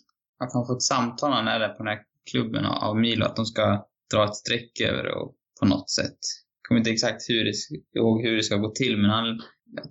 att 0.44 0.54
han 0.54 0.68
får 0.68 0.76
ett 0.76 0.82
samtal 0.84 1.30
när 1.30 1.38
han 1.38 1.48
är 1.48 1.60
där 1.60 1.70
på 1.70 1.84
den 1.84 1.88
här 1.88 2.00
klubben 2.32 2.66
av, 2.66 2.98
Milo. 2.98 3.26
Att 3.26 3.36
de 3.36 3.46
ska 3.46 3.86
dra 4.14 4.26
ett 4.26 4.36
streck 4.36 4.80
över 4.82 5.04
det 5.04 5.14
på 5.60 5.66
något 5.66 5.90
sätt. 5.90 6.20
Jag 6.62 6.68
kommer 6.68 6.80
inte 6.80 6.92
exakt 6.92 7.30
hur 7.30 7.44
det, 7.44 7.54
ihåg 8.00 8.22
hur 8.22 8.36
det 8.36 8.44
ska 8.44 8.56
gå 8.58 8.72
till, 8.72 8.98
men 8.98 9.10
han 9.10 9.40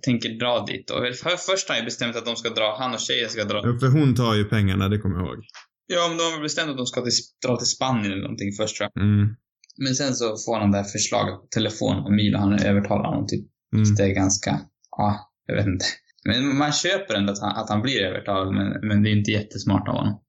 tänker 0.01 0.29
dra 0.39 0.65
dit. 0.65 0.89
Och 0.89 0.97
för, 0.97 1.29
först 1.29 1.67
har 1.67 1.75
han 1.75 1.81
ju 1.83 1.85
bestämt 1.85 2.15
att 2.15 2.25
de 2.25 2.35
ska 2.35 2.49
dra, 2.49 2.77
han 2.79 2.93
och 2.93 2.99
tjejen 2.99 3.29
ska 3.29 3.43
dra 3.43 3.57
Ja, 3.57 3.79
För 3.79 3.87
hon 3.87 4.15
tar 4.15 4.35
ju 4.35 4.43
pengarna, 4.45 4.89
det 4.89 4.97
kommer 4.97 5.15
jag 5.15 5.27
ihåg. 5.27 5.43
Ja, 5.87 6.07
men 6.09 6.17
de 6.17 6.23
har 6.23 6.41
bestämt 6.41 6.69
att 6.71 6.77
de 6.77 6.85
ska 6.85 7.01
till, 7.01 7.13
dra 7.45 7.57
till 7.57 7.67
Spanien 7.67 8.11
eller 8.11 8.21
någonting 8.21 8.51
först 8.59 8.77
tror 8.77 8.89
jag. 8.93 9.03
Mm, 9.03 9.35
Men 9.77 9.95
sen 9.95 10.13
så 10.13 10.25
får 10.45 10.59
han 10.59 10.71
det 10.71 10.77
här 10.77 10.83
förslaget 10.83 11.35
på 11.41 11.47
telefon 11.55 11.97
och 12.05 12.11
Milo 12.11 12.37
han 12.37 12.53
övertalar 12.53 13.05
honom 13.09 13.27
typ. 13.27 13.45
mm. 13.75 13.95
Det 13.95 14.03
är 14.03 14.13
ganska, 14.15 14.59
ja, 14.97 15.31
jag 15.47 15.55
vet 15.55 15.65
inte. 15.65 15.85
Men 16.25 16.57
man 16.57 16.71
köper 16.71 17.13
ändå 17.15 17.33
att 17.33 17.39
han, 17.39 17.55
att 17.55 17.69
han 17.69 17.81
blir 17.81 18.01
övertalad, 18.01 18.53
men, 18.53 18.87
men 18.87 19.03
det 19.03 19.09
är 19.09 19.11
inte 19.11 19.31
jättesmart 19.31 19.87
av 19.87 19.95
honom. 19.95 20.21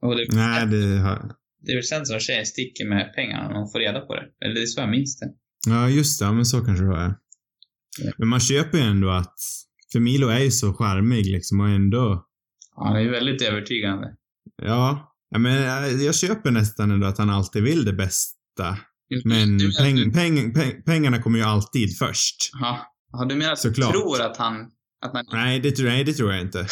Det, 0.00 0.36
Nej, 0.36 0.66
det 0.66 0.98
har... 0.98 1.32
det 1.62 1.72
är 1.72 1.76
väl 1.76 1.84
sen 1.84 2.06
som 2.06 2.20
tjejen 2.20 2.46
sticker 2.46 2.88
med 2.88 3.12
pengarna 3.14 3.48
när 3.48 3.54
hon 3.54 3.70
får 3.72 3.78
reda 3.78 4.00
på 4.00 4.14
det. 4.14 4.22
Eller 4.44 4.54
det 4.54 4.62
är 4.62 4.66
så 4.66 4.80
jag 4.80 4.90
minns 4.90 5.18
det. 5.18 5.26
Ja, 5.66 5.88
just 5.88 6.18
det. 6.18 6.24
Ja, 6.24 6.32
men 6.32 6.44
så 6.46 6.60
kanske 6.60 6.84
det 6.84 6.90
var. 6.90 7.02
ja. 8.02 8.12
Men 8.18 8.28
man 8.28 8.40
köper 8.40 8.78
ju 8.78 8.84
ändå 8.84 9.10
att... 9.10 9.34
För 9.92 10.00
Milo 10.00 10.28
är 10.28 10.38
ju 10.40 10.50
så 10.50 10.72
charmig 10.74 11.26
liksom 11.26 11.60
och 11.60 11.68
ändå... 11.68 12.26
Ja, 12.76 12.84
Han 12.88 12.96
är 12.96 13.00
ju 13.00 13.10
väldigt 13.10 13.42
övertygande. 13.42 14.06
Ja. 14.62 15.14
ja 15.30 15.38
men 15.38 15.52
jag, 15.62 15.92
jag 16.02 16.14
köper 16.14 16.50
nästan 16.50 16.90
ändå 16.90 17.06
att 17.06 17.18
han 17.18 17.30
alltid 17.30 17.62
vill 17.62 17.84
det 17.84 17.92
bästa. 17.92 18.78
Men 19.24 19.58
du, 19.58 19.72
peng, 19.76 19.96
du, 19.96 20.12
peng, 20.12 20.54
peng, 20.54 20.82
pengarna 20.86 21.22
kommer 21.22 21.38
ju 21.38 21.44
alltid 21.44 21.98
först. 21.98 22.36
ja, 22.60 22.86
ja, 23.12 23.24
du 23.24 23.34
menar 23.34 23.52
att 23.52 23.58
Såklart. 23.58 23.92
du 23.92 23.98
tror 23.98 24.20
att 24.22 24.36
han, 24.36 24.54
att 25.04 25.12
han 25.12 25.24
Nej, 25.32 25.60
det, 25.60 25.70
tror- 25.70 25.86
nej, 25.88 26.04
det 26.04 26.12
tror 26.12 26.32
jag 26.32 26.40
inte. 26.40 26.66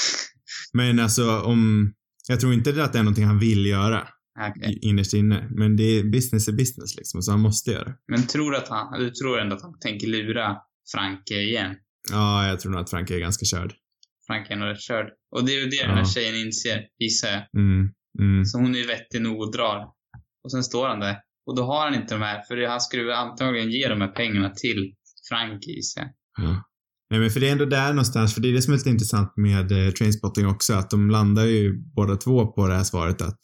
Men 0.73 0.99
alltså 1.01 1.41
om... 1.41 1.93
Jag 2.29 2.41
tror 2.41 2.53
inte 2.53 2.85
att 2.85 2.93
det 2.93 2.99
är 2.99 3.03
någonting 3.03 3.25
han 3.27 3.39
vill 3.39 3.67
göra 3.67 4.09
Ja, 4.41 4.71
i- 4.71 4.79
innerst 4.89 5.15
inne. 5.15 5.49
Men 5.51 5.77
det 5.77 5.83
är 5.83 6.05
business 6.05 6.49
är 6.49 6.53
business 6.53 6.97
liksom, 6.97 7.23
så 7.23 7.31
han 7.31 7.41
måste 7.41 7.71
göra 7.71 7.85
det. 7.85 7.95
Men 8.09 8.27
tror 8.27 8.55
att 8.55 8.69
han, 8.69 8.99
du 9.01 9.11
tror 9.11 9.41
ändå 9.41 9.57
att 9.57 9.63
han 9.63 9.79
tänker 9.79 10.07
lura 10.07 10.57
Franke 10.93 11.35
igen? 11.35 11.77
Ja, 12.11 12.47
jag 12.49 12.61
tror 12.61 12.73
nog 12.73 12.81
att 12.81 12.91
Frank 12.91 13.11
är 13.11 13.19
ganska 13.19 13.45
körd. 13.47 13.73
Frank 14.27 14.51
är 14.51 14.57
nog 14.57 14.69
rätt 14.69 14.81
körd. 14.81 15.07
Och 15.37 15.47
det 15.47 15.53
är 15.53 15.61
ju 15.65 15.67
det 15.71 15.83
den 15.83 15.91
här 15.91 15.99
Ja. 15.99 16.05
tjejen 16.05 16.35
inser, 16.47 16.81
gissar 16.99 17.29
jag. 17.29 17.43
Mm, 17.63 17.89
mm. 18.21 18.45
Så 18.45 18.59
hon 18.59 18.75
är 18.75 18.87
vettig 18.87 19.23
nog 19.23 19.41
och 19.41 19.53
drar. 19.53 19.85
Och 20.45 20.51
sen 20.53 20.65
står 20.65 20.89
han 20.89 21.01
där. 21.01 21.17
Och 21.47 21.57
då 21.57 21.63
har 21.63 21.85
han 21.85 21.95
inte 21.95 22.15
de 22.15 22.23
här, 22.23 22.43
för 22.49 22.67
han 22.69 22.81
skulle 22.81 23.17
antagligen 23.17 23.71
ge 23.71 23.89
de 23.89 24.01
här 24.01 24.09
pengarna 24.09 24.51
till 24.51 24.95
Frank 25.29 25.67
gissar 25.67 26.01
jag. 26.03 26.11
Ja. 26.47 26.65
Nej 27.11 27.21
men 27.21 27.31
för 27.31 27.41
det 27.41 27.49
är 27.49 27.53
ändå 27.53 27.65
där 27.65 27.89
någonstans, 27.89 28.35
för 28.35 28.41
det 28.41 28.49
är 28.49 28.53
det 28.53 28.63
som 28.63 28.73
är 28.73 28.79
lite 28.79 28.91
intressant 28.91 29.33
med 29.37 29.73
eh, 29.73 29.91
Trainspotting 29.93 30.47
också, 30.47 30.75
att 30.75 30.91
de 30.91 31.11
landar 31.11 31.45
ju 31.45 31.79
båda 31.97 32.17
två 32.17 32.47
på 32.47 32.67
det 32.67 32.75
här 32.75 32.85
svaret 32.85 33.23
att 33.23 33.39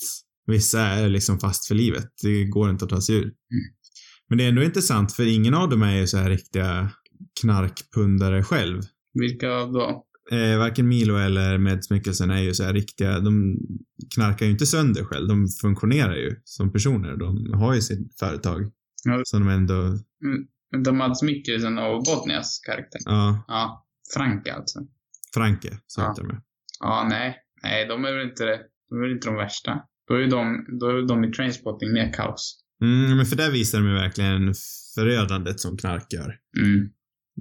vissa 0.47 0.81
är 0.81 1.09
liksom 1.09 1.39
fast 1.39 1.67
för 1.69 1.75
livet. 1.75 2.07
Det 2.23 2.45
går 2.45 2.71
inte 2.71 2.85
att 2.85 2.91
ta 2.91 3.01
sig 3.01 3.15
ur. 3.17 3.33
Men 4.29 4.39
det 4.39 4.45
är 4.45 4.49
ändå 4.49 4.63
intressant 4.63 5.13
för 5.13 5.27
ingen 5.27 5.55
av 5.55 5.69
dem 5.69 5.83
är 5.83 5.97
ju 5.97 6.07
så 6.07 6.17
här 6.17 6.31
riktiga 6.31 6.91
knarkpundare 7.41 8.43
själv. 8.43 8.83
Vilka 9.15 9.49
då? 9.49 10.03
Eh, 10.33 10.59
varken 10.59 10.89
Milo 10.89 11.17
eller 11.17 11.59
Mads 11.59 11.91
Mikkelsen 11.91 12.31
är 12.31 12.43
ju 12.43 12.55
så 12.55 12.65
här 12.65 12.73
riktiga, 12.73 13.21
de 13.21 13.57
knarkar 14.15 14.47
ju 14.47 14.53
inte 14.53 14.67
sönder 14.67 15.05
själv. 15.05 15.29
De 15.29 15.49
funktionerar 15.63 16.15
ju 16.17 16.37
som 16.45 16.73
personer. 16.73 17.17
De 17.17 17.53
har 17.53 17.75
ju 17.75 17.81
sitt 17.81 18.19
företag. 18.19 18.71
Ja. 19.05 19.21
Som 19.25 19.41
de 19.47 19.49
ändå, 19.53 19.99
Vänta, 20.73 20.93
Mads 20.93 21.23
Mikkelsen 21.23 21.79
och 21.79 22.03
Bodnias 22.05 22.59
karaktär. 22.67 23.01
ja, 23.05 23.45
Ja, 23.49 23.87
Frank 24.15 24.49
alltså. 24.49 24.81
Franke, 25.35 25.79
så 25.87 26.01
Ja. 26.01 26.09
heter 26.09 26.23
de. 26.23 26.41
Ja, 26.81 27.07
nej. 27.11 27.37
Nej, 27.63 27.87
de 27.89 28.05
är 28.05 28.13
väl 28.13 28.29
inte, 28.29 28.45
de 28.91 28.97
är 28.99 29.03
väl 29.03 29.13
inte 29.13 29.29
de 29.29 29.37
värsta. 29.37 29.81
Då 30.09 30.15
är 30.15 30.19
ju 30.21 30.27
de, 30.27 30.67
då 30.81 30.87
är 30.89 31.03
de 31.09 31.25
i 31.25 31.33
Trainspotting 31.33 31.93
mer 31.93 32.13
kaos. 32.13 32.59
Mm, 32.83 33.17
men 33.17 33.27
för 33.27 33.37
där 33.37 33.51
visar 33.51 33.79
de 33.81 33.89
ju 33.89 33.95
verkligen 33.95 34.55
förödandet 34.95 35.61
som 35.61 35.77
knark 35.77 36.13
gör. 36.13 36.39
Mm. 36.59 36.89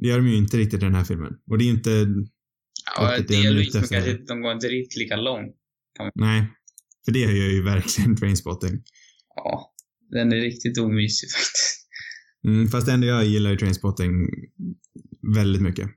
Det 0.02 0.08
gör 0.08 0.18
de 0.18 0.28
ju 0.28 0.36
inte 0.36 0.58
riktigt 0.58 0.82
i 0.82 0.86
den 0.86 0.96
här 0.96 1.04
filmen. 1.04 1.34
Och 1.50 1.58
det 1.58 1.66
är 1.66 1.70
inte, 1.70 2.08
Ja, 2.96 3.18
delvis, 3.28 3.74
men 3.74 3.84
kanske 3.84 4.12
inte, 4.12 4.24
de 4.34 4.42
går 4.42 4.52
inte 4.52 4.68
riktigt 4.68 4.98
lika 5.00 5.16
långt. 5.16 5.56
nej. 6.16 6.48
För 7.06 7.12
det 7.12 7.20
gör 7.20 7.32
ju 7.52 7.64
verkligen 7.64 8.16
Trainspotting. 8.16 8.84
Ja, 9.36 9.74
den 10.12 10.34
är 10.34 10.38
riktigt 10.38 10.78
omysig 10.80 11.30
faktiskt. 11.32 11.88
Mm, 12.48 12.68
fast 12.68 12.88
ändå 12.88 13.08
jag 13.08 13.26
gillar 13.26 13.52
ju 13.52 13.58
Trainspotting 13.58 14.28
väldigt 15.36 15.62
mycket. 15.62 15.90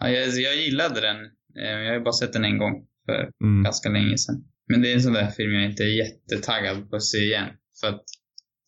Ja, 0.00 0.08
jag, 0.10 0.28
jag 0.28 0.56
gillade 0.56 1.00
den. 1.00 1.16
Eh, 1.64 1.70
Jag 1.80 1.88
har 1.88 1.94
ju 1.98 2.04
bara 2.04 2.12
sett 2.12 2.32
den 2.32 2.44
en 2.44 2.58
gång 2.58 2.72
för 3.06 3.30
Mm. 3.44 3.62
ganska 3.62 3.88
länge 3.88 4.18
sedan. 4.18 4.44
Men 4.68 4.82
det 4.82 4.90
är 4.90 4.94
en 4.94 5.02
sån 5.02 5.12
där 5.12 5.30
film 5.30 5.52
jag 5.52 5.70
inte 5.70 5.82
är 5.82 5.88
jättetaggad 5.88 6.90
på 6.90 6.96
att 6.96 7.04
se 7.04 7.18
igen. 7.18 7.48
För 7.80 7.86
att 7.86 8.04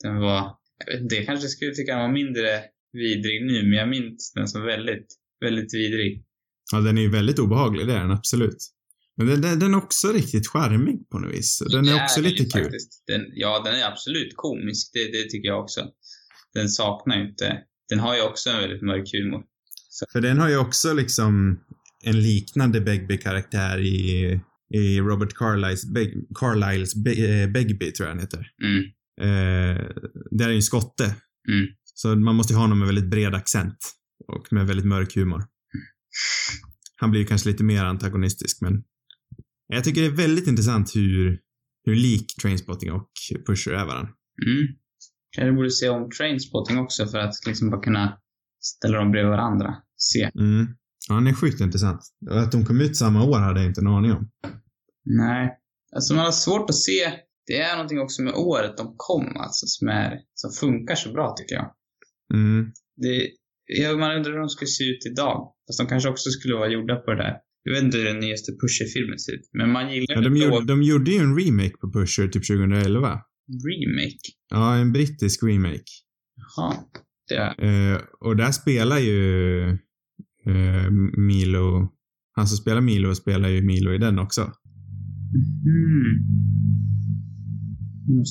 den 0.03 0.17
var, 0.17 0.57
jag 0.87 0.93
vet 0.93 1.03
inte, 1.03 1.15
jag 1.15 1.27
kanske 1.27 1.49
skulle 1.49 1.75
tycka 1.75 1.93
den 1.93 2.01
var 2.01 2.13
mindre 2.13 2.63
vidrig 2.93 3.47
nu, 3.47 3.63
men 3.63 3.73
jag 3.73 3.89
minns 3.89 4.33
den 4.35 4.49
som 4.49 4.63
väldigt, 4.63 5.07
väldigt 5.41 5.75
vidrig. 5.75 6.25
Ja, 6.73 6.81
den 6.81 6.99
är 6.99 7.03
ju 7.03 7.11
väldigt 7.11 7.39
obehaglig, 7.39 7.87
det 7.87 7.93
är 7.93 8.01
den 8.01 8.11
absolut. 8.11 8.73
Men 9.17 9.27
den, 9.27 9.41
den, 9.41 9.59
den 9.59 9.75
är 9.75 9.79
också 9.79 10.13
riktigt 10.13 10.49
charmig 10.49 11.09
på 11.11 11.19
något 11.19 11.35
vis. 11.35 11.63
Den 11.71 11.89
är 11.89 12.05
också 12.05 12.21
den 12.21 12.31
lite 12.31 12.43
ju 12.43 12.49
kul. 12.49 12.63
faktiskt. 12.63 13.03
Den, 13.07 13.23
ja, 13.35 13.63
den 13.65 13.75
är 13.75 13.85
absolut 13.85 14.33
komisk. 14.35 14.91
Det, 14.93 15.05
det 15.13 15.31
tycker 15.31 15.49
jag 15.49 15.61
också. 15.61 15.89
Den 16.55 16.69
saknar 16.69 17.17
ju 17.17 17.29
inte... 17.29 17.59
Den 17.89 17.99
har 17.99 18.17
ju 18.17 18.23
också 18.23 18.51
en 18.51 18.61
väldigt 18.61 18.83
mörk 18.83 19.13
humor. 19.13 19.43
För 20.13 20.21
den 20.21 20.39
har 20.39 20.49
ju 20.49 20.57
också 20.57 20.93
liksom 20.93 21.61
en 22.05 22.23
liknande 22.23 22.81
Begbie-karaktär 22.81 23.79
i, 23.79 24.41
i 24.75 25.01
Robert 25.01 25.35
Carlyles, 25.35 25.93
Beg, 25.93 26.27
Carlyles 26.35 26.95
Be, 26.95 27.11
eh, 27.11 27.51
Begbie, 27.51 27.93
tror 27.93 28.09
jag 28.09 28.15
han 28.15 28.21
heter. 28.21 28.51
Mm. 28.63 28.85
Eh, 29.21 29.87
det 30.31 30.45
är 30.45 30.49
ju 30.49 30.57
en 30.57 30.63
skotte. 30.63 31.05
Mm. 31.49 31.67
Så 31.95 32.17
man 32.17 32.35
måste 32.35 32.53
ju 32.53 32.57
ha 32.57 32.65
honom 32.65 32.79
med 32.79 32.87
väldigt 32.87 33.11
bred 33.11 33.35
accent. 33.35 33.77
Och 34.29 34.53
med 34.53 34.67
väldigt 34.67 34.87
mörk 34.87 35.15
humor. 35.15 35.45
Han 36.97 37.11
blir 37.11 37.21
ju 37.21 37.27
kanske 37.27 37.49
lite 37.49 37.65
mer 37.65 37.85
antagonistisk, 37.85 38.61
men 38.61 38.85
jag 39.69 39.85
tycker 39.85 40.01
det 40.01 40.07
är 40.07 40.11
väldigt 40.11 40.47
intressant 40.47 40.97
hur, 40.97 41.41
hur 41.85 41.95
lik 41.95 42.27
Trainspotting 42.43 42.93
och 42.93 43.11
Pusher 43.47 43.73
är 43.73 43.87
varandra. 43.87 44.13
Mm. 44.47 44.67
Kanske 45.37 45.53
borde 45.53 45.71
se 45.71 45.89
om 45.89 46.11
Trainspotting 46.11 46.79
också 46.79 47.07
för 47.07 47.19
att 47.19 47.35
liksom 47.47 47.71
bara 47.71 47.81
kunna 47.81 48.19
ställa 48.63 48.99
dem 48.99 49.11
bredvid 49.11 49.31
varandra. 49.31 49.75
Se. 49.97 50.31
Mm. 50.35 50.67
Ja, 51.09 51.15
han 51.15 51.27
är 51.27 51.33
sjukt 51.33 51.61
intressant. 51.61 52.01
Att 52.31 52.53
de 52.53 52.65
kom 52.65 52.81
ut 52.81 52.97
samma 52.97 53.25
år 53.25 53.39
hade 53.39 53.61
jag 53.61 53.69
inte 53.69 53.81
en 53.81 53.87
aning 53.87 54.13
om. 54.13 54.31
Nej. 55.05 55.59
Alltså 55.97 56.15
man 56.15 56.25
har 56.25 56.33
svårt 56.33 56.71
att 56.71 56.77
se, 56.77 57.13
det 57.47 57.61
är 57.61 57.73
någonting 57.77 58.01
också 58.01 58.23
med 58.23 58.35
året 58.35 58.77
de 58.77 58.95
kom 58.97 59.37
alltså 59.37 59.67
som 59.67 59.89
är, 59.89 60.19
som 60.35 60.51
funkar 60.61 60.95
så 60.95 61.13
bra 61.13 61.35
tycker 61.39 61.55
jag. 61.55 61.71
Mm. 62.35 62.73
Det, 62.97 63.31
ja, 63.67 63.97
man 63.97 64.17
undrar 64.17 64.33
hur 64.33 64.39
de 64.39 64.49
skulle 64.49 64.69
se 64.69 64.85
ut 64.85 65.07
idag. 65.13 65.53
Fast 65.69 65.79
de 65.79 65.87
kanske 65.87 66.09
också 66.09 66.31
skulle 66.31 66.55
vara 66.55 66.69
gjorda 66.69 66.97
på 66.97 67.11
det 67.11 67.17
där. 67.23 67.35
Jag 67.63 67.73
vet 67.75 67.83
inte 67.83 67.99
hur 67.99 68.05
den 68.05 68.19
nyaste 68.19 68.53
Pusher-filmen 68.53 69.19
ser 69.19 69.33
ut. 69.33 69.51
Men 69.53 69.73
man 69.73 69.93
gillar 69.95 70.15
Ja, 70.15 70.21
de, 70.21 70.37
gjorde, 70.37 70.67
de 70.67 70.83
gjorde 70.83 71.11
ju 71.11 71.19
en 71.19 71.39
remake 71.39 71.77
på 71.81 71.93
Pusher 71.93 72.29
typ 72.29 72.47
2011. 72.47 73.21
remake. 73.71 74.27
Ja, 74.51 74.77
en 74.77 74.93
brittisk 74.93 75.43
remake. 75.43 75.91
Jaha. 76.37 76.75
Det 77.29 77.35
är, 77.35 77.65
Eh, 77.95 78.01
och 78.21 78.37
där 78.37 78.53
spelar 78.53 78.99
ju 78.99 79.79
eh, 80.47 80.91
Milo, 81.19 81.89
han 82.37 82.47
som 82.47 82.57
spelar 82.57 82.81
Milo 82.81 83.15
spelar 83.15 83.49
ju 83.49 83.63
Milo 83.63 83.93
i 83.95 83.99
den 83.99 84.19
också. 84.19 84.53
mm. 85.67 86.13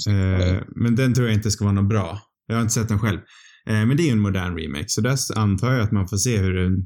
Eh, 0.08 0.62
men 0.75 0.95
den 0.95 1.13
tror 1.13 1.28
jag 1.28 1.36
inte 1.36 1.51
ska 1.51 1.65
vara 1.65 1.75
något 1.75 1.89
bra. 1.89 2.19
Jag 2.47 2.56
har 2.56 2.62
inte 2.62 2.73
sett 2.73 2.88
den 2.88 2.99
själv. 2.99 3.19
Eh, 3.67 3.86
men 3.88 3.97
det 3.97 4.04
är 4.04 4.06
ju 4.06 4.12
en 4.12 4.19
modern 4.19 4.58
remake, 4.58 4.86
så 4.88 5.01
där 5.01 5.17
antar 5.36 5.73
jag 5.73 5.82
att 5.82 5.91
man 5.91 6.08
får 6.08 6.17
se 6.17 6.38
hur 6.38 6.54
den, 6.54 6.86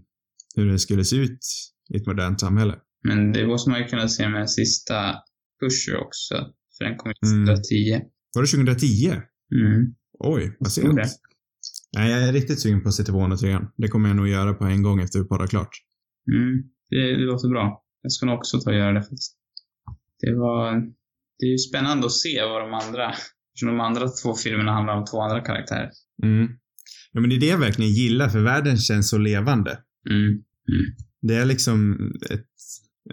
hur 0.56 0.66
den 0.66 0.80
skulle 0.80 1.06
se 1.06 1.16
ut 1.16 1.40
i 1.94 1.98
ett 1.98 2.08
modernt 2.08 2.40
samhälle. 2.40 2.76
Men 3.08 3.32
det 3.32 3.48
måste 3.48 3.70
man 3.70 3.80
ju 3.80 3.86
kunna 3.86 4.08
se 4.08 4.30
med 4.30 4.50
sista 4.50 5.16
Pusher 5.62 5.98
också. 6.06 6.36
För 6.78 6.86
den 6.86 6.98
kom 6.98 7.12
Mm. 7.26 7.46
2010. 7.46 8.02
Var 8.36 8.42
det 8.42 8.48
2010? 8.48 9.08
Mm. 9.56 9.94
Oj, 10.20 10.56
vad 10.60 10.72
sent. 10.72 11.00
Nej, 11.98 12.12
jag 12.12 12.24
är 12.24 12.34
riktigt 12.34 12.60
sugen 12.60 12.82
på 12.84 12.90
att 12.90 12.96
se 12.96 13.04
tvåan 13.04 13.32
och 13.32 13.40
trean. 13.40 13.72
Det 13.78 13.88
kommer 13.88 14.10
jag 14.10 14.16
nog 14.16 14.28
göra 14.28 14.54
på 14.54 14.66
en 14.66 14.84
gång 14.84 15.02
efter 15.02 15.20
vi 15.20 15.26
poddar 15.26 15.48
klart. 15.48 15.70
Mm. 16.32 16.64
Det, 16.90 17.18
det 17.18 17.26
låter 17.26 17.50
bra. 17.50 17.84
Jag 18.02 18.12
ska 18.12 18.26
nog 18.26 18.38
också 18.38 18.60
ta 18.60 18.70
och 18.70 18.76
göra 18.78 18.94
det 18.94 19.02
faktiskt. 19.02 19.38
Det 20.20 20.36
var... 20.36 20.74
Det 21.40 21.46
är 21.46 21.52
ju 21.52 21.58
spännande 21.58 22.06
att 22.06 22.12
se 22.12 22.44
vad 22.44 22.62
de 22.62 22.74
andra... 22.74 23.14
Eftersom 23.54 23.78
de 23.78 23.80
andra 23.80 24.08
två 24.10 24.34
filmerna 24.34 24.72
handlar 24.74 24.98
om 24.98 25.06
två 25.06 25.22
andra 25.22 25.42
karaktärer. 25.42 25.90
Mm. 26.24 26.48
Ja, 27.12 27.22
men 27.22 27.30
det 27.30 27.36
är 27.36 27.40
det 27.40 27.46
jag 27.46 27.58
verkligen 27.58 27.92
gillar, 27.92 28.30
för 28.30 28.40
världen 28.40 28.78
känns 28.78 29.10
så 29.10 29.18
levande. 29.18 29.80
Mm. 30.10 30.44
Det 31.22 31.36
är 31.36 31.46
liksom 31.46 31.98
ett, 32.30 32.50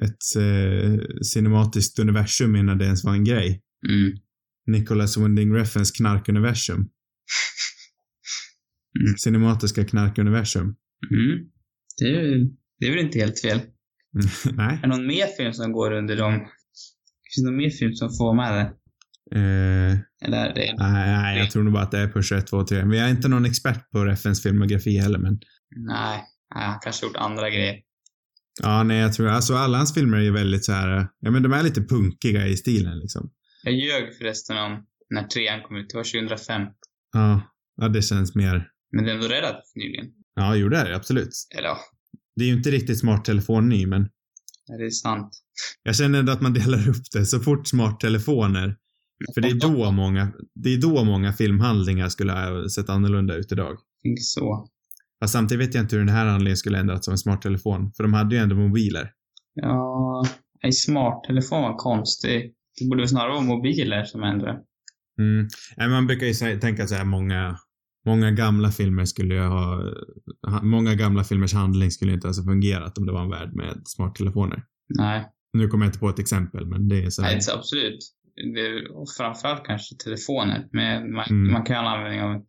ett 0.02 0.36
eh, 0.36 1.06
cinematiskt 1.32 1.98
universum 1.98 2.56
innan 2.56 2.78
det 2.78 2.84
ens 2.84 3.04
var 3.04 3.12
en 3.12 3.24
grej. 3.24 3.62
Mm. 3.88 4.18
Nicholas 4.66 5.16
Winding 5.16 5.54
Refns 5.54 5.90
knarkuniversum. 5.90 6.80
Mm. 9.00 9.16
Cinematiska 9.18 9.84
knarkuniversum. 9.84 10.62
Mm. 11.10 11.38
Det, 11.98 12.04
är, 12.04 12.48
det 12.80 12.86
är 12.86 12.90
väl 12.90 13.04
inte 13.04 13.18
helt 13.18 13.40
fel. 13.40 13.60
Nej. 14.52 14.76
Är 14.76 14.82
det 14.82 14.88
någon 14.88 15.06
mer 15.06 15.26
film 15.36 15.52
som 15.52 15.72
går 15.72 15.92
under 15.92 16.16
dem? 16.16 16.32
Finns 17.34 17.44
det 17.44 17.50
någon 17.50 17.56
mer 17.56 17.70
film 17.70 17.92
som 17.94 18.08
får 18.08 18.34
med 18.34 18.52
där? 18.54 18.72
Eh, 19.34 19.98
Eller 20.24 20.46
är 20.46 20.54
det... 20.54 20.74
nej, 20.78 21.22
nej, 21.22 21.38
jag 21.38 21.50
tror 21.50 21.62
nog 21.62 21.72
bara 21.72 21.82
att 21.82 21.90
det 21.90 21.98
är 21.98 22.08
Push 22.08 22.32
1, 22.32 22.46
2, 22.46 22.64
3. 22.64 22.84
Men 22.84 22.98
jag 22.98 23.06
är 23.06 23.10
inte 23.10 23.28
någon 23.28 23.44
expert 23.44 23.90
på 23.90 24.04
Refns 24.04 24.42
filmografi 24.42 24.98
heller, 24.98 25.18
men 25.18 25.38
Nej. 25.76 26.22
Nej, 26.54 26.64
han 26.64 26.78
kanske 26.82 27.06
gjort 27.06 27.16
andra 27.16 27.50
grejer. 27.50 27.76
ja, 28.62 28.82
nej, 28.82 28.98
jag 29.00 29.12
tror, 29.12 29.28
alltså 29.28 29.54
alla 29.54 29.78
hans 29.78 29.94
filmer 29.94 30.18
är 30.18 30.22
ju 30.22 30.32
väldigt 30.32 30.64
så 30.64 30.72
här, 30.72 31.08
ja 31.20 31.30
men 31.30 31.42
de 31.42 31.52
är 31.52 31.62
lite 31.62 31.80
punkiga 31.82 32.46
i 32.46 32.56
stilen 32.56 32.98
liksom. 32.98 33.30
Jag 33.62 33.74
ljög 33.74 34.16
förresten 34.18 34.56
om 34.56 34.84
när 35.10 35.22
trean 35.22 35.62
kom 35.62 35.76
ut. 35.76 35.90
Det 35.90 35.96
var 35.96 36.04
2005. 36.04 36.62
Ja, 37.12 37.40
ja 37.76 37.88
det 37.88 38.02
känns 38.02 38.34
mer, 38.34 38.68
Men 38.92 39.04
det 39.04 39.10
är 39.10 39.14
ändå 39.14 39.28
relativt 39.28 39.76
nyligen. 39.76 40.06
ja, 40.34 40.56
jo 40.56 40.68
det 40.68 40.76
är 40.76 40.88
det 40.88 40.96
absolut. 40.96 41.30
Eller 41.58 41.68
ja, 41.68 41.78
Det 42.36 42.44
är 42.44 42.48
ju 42.48 42.54
inte 42.54 42.70
riktigt 42.70 42.98
smarttelefon 42.98 43.68
ny, 43.68 43.86
men 43.86 44.08
det 44.78 44.84
är 44.86 44.90
sant. 44.90 45.42
jag 45.82 45.96
känner 45.96 46.18
ändå 46.18 46.32
att 46.32 46.40
man 46.40 46.52
delar 46.54 46.88
upp 46.88 47.10
det 47.12 47.26
så 47.26 47.40
fort 47.40 47.68
smarttelefoner 47.68 48.76
För 49.34 49.40
det 49.40 49.48
är 49.48 49.60
då 49.60 49.90
många, 49.90 50.32
det 50.54 50.74
är 50.74 50.78
då 50.80 51.04
många 51.04 51.32
filmhandlingar 51.32 52.08
skulle 52.08 52.32
ha 52.32 52.68
sett 52.68 52.88
annorlunda 52.88 53.34
ut 53.34 53.52
idag. 53.52 53.78
Tänk 54.02 54.18
så. 54.20 54.68
Fast 55.20 55.32
samtidigt 55.32 55.68
vet 55.68 55.74
jag 55.74 55.84
inte 55.84 55.96
hur 55.96 56.04
den 56.04 56.14
här 56.14 56.26
handlingen 56.26 56.56
skulle 56.56 56.78
ändrats 56.78 57.08
av 57.08 57.12
en 57.12 57.18
smarttelefon. 57.18 57.92
För 57.96 58.02
de 58.02 58.12
hade 58.14 58.34
ju 58.34 58.40
ändå 58.42 58.56
mobiler. 58.56 59.12
Ja, 59.54 60.24
en 60.60 60.72
smarttelefon 60.72 61.62
var 61.62 61.76
konstig. 61.76 62.54
Det 62.80 62.88
borde 62.88 63.02
väl 63.02 63.08
snarare 63.08 63.32
vara 63.32 63.40
mobiler 63.40 64.04
som 64.04 64.22
ändrade. 64.22 64.58
Mm. 65.18 65.48
Man 65.90 66.06
brukar 66.06 66.26
ju 66.26 66.60
tänka 66.60 66.86
så 66.86 66.94
här 66.94 67.04
många, 67.04 67.58
många 68.06 68.30
gamla 68.30 68.70
filmer 68.70 69.04
skulle 69.04 69.34
ju 69.34 69.40
ha, 69.40 69.92
många 70.62 70.94
gamla 70.94 71.24
filmers 71.24 71.54
handling 71.54 71.90
skulle 71.90 72.12
inte 72.12 72.26
ens 72.26 72.38
ha 72.38 72.44
fungerat 72.44 72.98
om 72.98 73.06
det 73.06 73.12
var 73.12 73.22
en 73.22 73.30
värld 73.30 73.54
med 73.54 73.82
smarttelefoner. 73.84 74.64
Nej, 74.88 75.26
Nu 75.52 75.68
kommer 75.68 75.84
jag 75.84 75.88
inte 75.88 75.98
på 75.98 76.08
ett 76.08 76.18
exempel, 76.18 76.66
men 76.66 76.88
det 76.88 77.02
är 77.04 77.10
så 77.10 77.22
här. 77.22 77.30
Nej 77.32 77.40
absolut. 77.54 77.98
Det 78.54 78.88
och 78.88 79.06
framförallt 79.16 79.64
kanske 79.64 79.96
telefoner. 80.04 80.68
Men 80.72 81.12
man, 81.12 81.24
Mm. 81.30 81.52
man 81.52 81.64
kan 81.64 81.84
ha 81.84 81.96
användning 81.96 82.22
av 82.22 82.30
en 82.32 82.42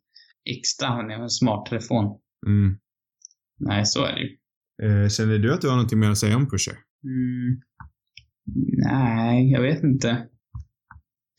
extra 0.60 0.88
användning 0.88 1.18
av 1.18 1.24
en 1.24 1.30
smarttelefon. 1.30 2.20
Mm. 2.48 2.78
Nej, 3.60 3.86
så 3.86 4.06
är 4.06 4.14
det 4.16 4.22
ju. 4.22 4.38
Eh, 5.04 5.10
känner 5.10 5.38
du 5.38 5.54
att 5.54 5.62
du 5.62 5.68
har 5.68 5.76
någonting 5.76 6.00
mer 6.00 6.10
att 6.12 6.18
säga 6.18 6.36
om 6.36 6.50
Pusher? 6.50 6.74
Mm. 7.04 7.62
Nej, 8.78 9.52
jag 9.52 9.62
vet 9.62 9.84
inte. 9.84 10.28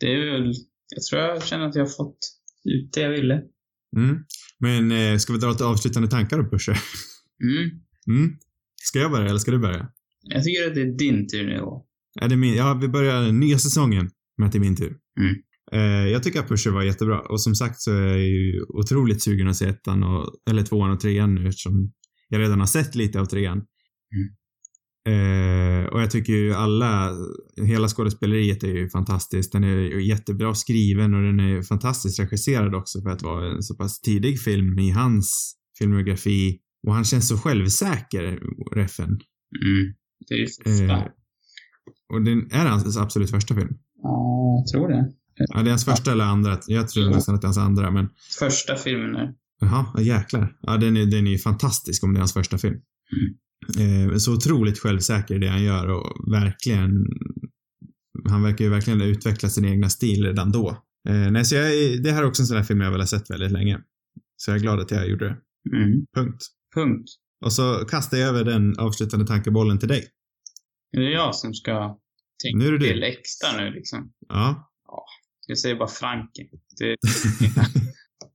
Det 0.00 0.06
är 0.12 0.32
väl... 0.32 0.52
Jag 0.96 1.02
tror 1.10 1.22
jag 1.22 1.42
känner 1.44 1.64
att 1.66 1.74
jag 1.74 1.82
har 1.82 1.90
fått 1.96 2.18
ut 2.64 2.92
det 2.92 3.00
jag 3.00 3.10
ville. 3.10 3.42
Mm. 3.96 4.24
Men 4.58 4.92
eh, 4.92 5.18
ska 5.18 5.32
vi 5.32 5.38
dra 5.38 5.50
lite 5.50 5.64
avslutande 5.64 6.08
tankar 6.08 6.38
om 6.38 6.50
Pusher? 6.50 6.78
Mm. 7.42 7.70
Mm. 8.08 8.30
Ska 8.82 8.98
jag 8.98 9.10
börja 9.10 9.28
eller 9.28 9.38
ska 9.38 9.50
du 9.50 9.58
börja? 9.58 9.88
Jag 10.22 10.44
tycker 10.44 10.66
att 10.66 10.74
det 10.74 10.80
är 10.80 10.98
din 10.98 11.28
tur 11.28 11.46
nu. 11.46 11.62
Är 12.20 12.28
det 12.28 12.36
min? 12.36 12.54
Ja, 12.54 12.74
vi 12.74 12.88
börjar 12.88 13.22
den 13.22 13.40
nya 13.40 13.58
säsongen 13.58 14.10
med 14.38 14.46
att 14.46 14.52
det 14.52 14.58
är 14.58 14.60
min 14.60 14.76
tur. 14.76 14.96
Mm. 15.20 15.34
Eh, 15.72 16.08
jag 16.12 16.22
tycker 16.22 16.40
att 16.40 16.48
Pusher 16.48 16.70
var 16.70 16.82
jättebra 16.82 17.20
och 17.20 17.40
som 17.40 17.54
sagt 17.54 17.80
så 17.80 17.92
är 17.92 18.06
jag 18.06 18.20
ju 18.20 18.62
otroligt 18.68 19.22
sugen 19.22 19.48
att 19.48 19.56
se 19.56 19.66
ettan 19.66 20.02
och, 20.02 20.34
eller 20.50 20.62
tvåan 20.62 20.90
och 20.90 21.00
trean 21.00 21.34
nu 21.34 21.48
eftersom 21.48 21.92
jag 22.28 22.40
redan 22.40 22.60
har 22.60 22.66
sett 22.66 22.94
lite 22.94 23.20
av 23.20 23.26
trean. 23.26 23.58
Eh, 25.12 25.84
och 25.86 26.00
jag 26.02 26.10
tycker 26.10 26.32
ju 26.32 26.54
alla, 26.54 27.10
hela 27.66 27.88
skådespeleriet 27.88 28.62
är 28.64 28.68
ju 28.68 28.88
fantastiskt. 28.88 29.52
Den 29.52 29.64
är 29.64 29.98
jättebra 30.00 30.54
skriven 30.54 31.14
och 31.14 31.22
den 31.22 31.40
är 31.40 31.62
fantastiskt 31.62 32.20
regisserad 32.20 32.74
också 32.74 33.02
för 33.02 33.10
att 33.10 33.22
vara 33.22 33.50
en 33.56 33.62
så 33.62 33.74
pass 33.74 34.00
tidig 34.00 34.40
film 34.40 34.78
i 34.78 34.90
hans 34.90 35.54
filmografi. 35.78 36.58
Och 36.86 36.94
han 36.94 37.04
känns 37.04 37.28
så 37.28 37.36
självsäker, 37.38 38.40
Reffen. 38.74 39.08
Mm. 39.08 39.94
Det 40.28 40.34
är 40.34 40.38
ju. 40.82 40.90
Eh, 40.90 41.02
och 42.12 42.22
den 42.24 42.48
är 42.52 42.66
hans 42.66 42.96
absolut 42.96 43.30
första 43.30 43.54
film. 43.54 43.70
Ja, 44.02 44.56
jag 44.58 44.66
tror 44.72 44.88
det. 44.88 45.12
Ja, 45.34 45.62
det 45.62 45.68
är 45.68 45.70
hans 45.70 45.84
första 45.84 46.12
eller 46.12 46.24
andra. 46.24 46.58
Jag 46.66 46.88
tror 46.88 47.04
Ja. 47.04 47.10
nästan 47.10 47.34
att 47.34 47.40
det 47.40 47.44
är 47.44 47.48
hans 47.48 47.58
andra, 47.58 47.90
men 47.90 48.08
Första 48.38 48.76
filmen 48.76 49.12
nu. 49.12 49.34
jaha, 49.60 49.86
ja, 49.94 50.00
jäklar. 50.02 50.56
Ja, 50.60 50.76
den 50.76 50.96
är, 50.96 51.06
den 51.06 51.26
är 51.26 51.30
ju 51.30 51.38
fantastisk 51.38 52.04
om 52.04 52.12
det 52.12 52.18
är 52.18 52.20
hans 52.20 52.32
första 52.32 52.58
film. 52.58 52.76
Eh, 53.78 54.16
så 54.16 54.34
otroligt 54.34 54.78
självsäker 54.78 55.34
i 55.34 55.38
det 55.38 55.48
han 55.48 55.62
gör 55.62 55.88
och 55.88 56.32
verkligen, 56.32 57.06
han 58.28 58.42
verkar 58.42 58.64
ju 58.64 58.70
verkligen 58.70 59.00
utveckla 59.00 59.48
sin 59.48 59.64
egna 59.64 59.88
stil 59.88 60.24
redan 60.24 60.52
då. 60.52 60.68
Eh, 61.08 61.30
nej, 61.30 61.44
så 61.44 61.54
jag, 61.54 61.72
det 62.02 62.10
här 62.12 62.22
är 62.22 62.26
också 62.26 62.42
en 62.42 62.46
sån 62.46 62.56
där 62.56 62.64
film 62.64 62.80
jag 62.80 62.90
väl 62.90 63.00
har 63.00 63.06
sett 63.06 63.30
väldigt 63.30 63.52
länge. 63.52 63.80
Så 64.36 64.50
jag 64.50 64.56
är 64.56 64.60
glad 64.60 64.80
att 64.80 64.90
jag 64.90 65.08
gjorde 65.08 65.24
det. 65.24 65.36
Mm. 65.76 66.06
Punkt. 66.16 66.42
Punkt. 66.74 67.08
Och 67.44 67.52
så 67.52 67.84
kastar 67.84 68.18
jag 68.18 68.28
över 68.28 68.44
den 68.44 68.78
avslutande 68.78 69.26
tankebollen 69.26 69.78
till 69.78 69.88
dig. 69.88 70.08
Är 70.96 71.00
det 71.00 71.10
jag 71.10 71.34
som 71.34 71.54
ska 71.54 71.98
tänka 72.42 72.58
Nu 72.58 72.66
är 72.66 72.72
det 72.72 72.78
du. 72.78 72.88
till 72.88 73.02
extra 73.02 73.56
nu 73.56 73.70
liksom? 73.70 74.12
Ja. 74.28 74.70
Jag 75.46 75.58
säger 75.58 75.76
bara 75.76 75.88
Franke. 75.88 76.42
Det 76.78 76.84
är 76.84 76.96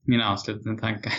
mina 0.06 0.28
avslutande 0.28 0.80
tankar. 0.80 1.12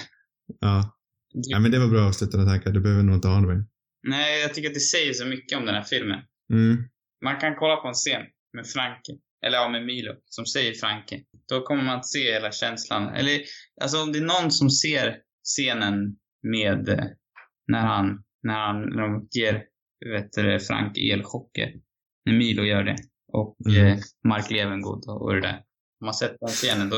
Ja. 0.60 0.98
ja, 1.34 1.60
men 1.60 1.72
det 1.72 1.80
var 1.80 1.88
bra 1.88 2.08
avslutande 2.08 2.46
tankar. 2.46 2.72
Du 2.72 2.82
behöver 2.82 3.04
nog 3.04 3.16
inte 3.16 3.28
ha 3.28 3.42
mer. 3.42 3.66
Nej, 4.08 4.42
jag 4.42 4.54
tycker 4.54 4.70
att 4.70 4.74
det 4.74 4.80
säger 4.80 5.14
så 5.14 5.26
mycket 5.26 5.58
om 5.58 5.66
den 5.66 5.76
här 5.76 5.84
filmen. 5.84 6.20
Mm. 6.54 6.78
Man 7.24 7.40
kan 7.40 7.56
kolla 7.56 7.76
på 7.76 7.88
en 7.88 7.94
scen 7.94 8.22
med 8.54 8.68
Franke, 8.68 9.12
eller 9.46 9.58
ja, 9.58 9.70
med 9.70 9.86
Milo, 9.86 10.14
som 10.26 10.46
säger 10.46 10.74
Franke. 10.74 11.24
Då 11.50 11.62
kommer 11.62 11.84
man 11.84 12.00
att 12.00 12.06
se 12.08 12.34
hela 12.34 12.52
känslan. 12.52 13.08
Eller, 13.16 13.42
alltså 13.82 14.02
om 14.04 14.12
det 14.12 14.20
är 14.20 14.24
någon 14.42 14.52
som 14.52 14.70
ser 14.70 15.18
scenen 15.44 16.16
med 16.44 16.90
eh, 16.90 17.06
när 17.68 17.80
han, 17.82 18.24
när 18.44 18.54
han, 18.68 18.82
när 18.82 19.02
de 19.02 19.28
ger, 19.32 19.64
vet 20.14 20.32
du, 20.34 20.60
Frank 20.60 20.98
elchocker. 20.98 21.74
När 22.26 22.34
Milo 22.34 22.64
gör 22.64 22.84
det. 22.84 22.98
Och 23.34 23.56
Mm. 23.70 23.88
eh, 23.88 23.98
Mark 24.28 24.52
Levengood 24.52 25.04
och, 25.08 25.22
och 25.22 25.34
det 25.34 25.42
där. 25.42 25.58
Om 26.02 26.06
man 26.06 26.14
sett 26.14 26.36
den 26.40 26.50
scenen, 26.50 26.90
då 26.90 26.96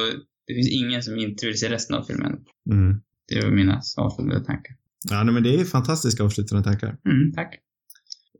det 0.47 0.53
finns 0.53 0.71
ingen 0.71 1.03
som 1.03 1.17
inte 1.19 1.45
vill 1.45 1.59
se 1.59 1.69
resten 1.69 1.95
av 1.97 2.03
filmen. 2.03 2.45
Mm. 2.71 3.01
Det 3.27 3.41
var 3.43 3.51
mina 3.51 3.81
avslutande 3.97 4.45
tankar. 4.45 4.75
Ja, 5.09 5.23
nej, 5.23 5.33
men 5.33 5.43
det 5.43 5.59
är 5.59 5.65
fantastiska 5.65 6.23
avslutande 6.23 6.63
tankar. 6.63 6.87
Mm, 6.87 7.31
tack. 7.35 7.55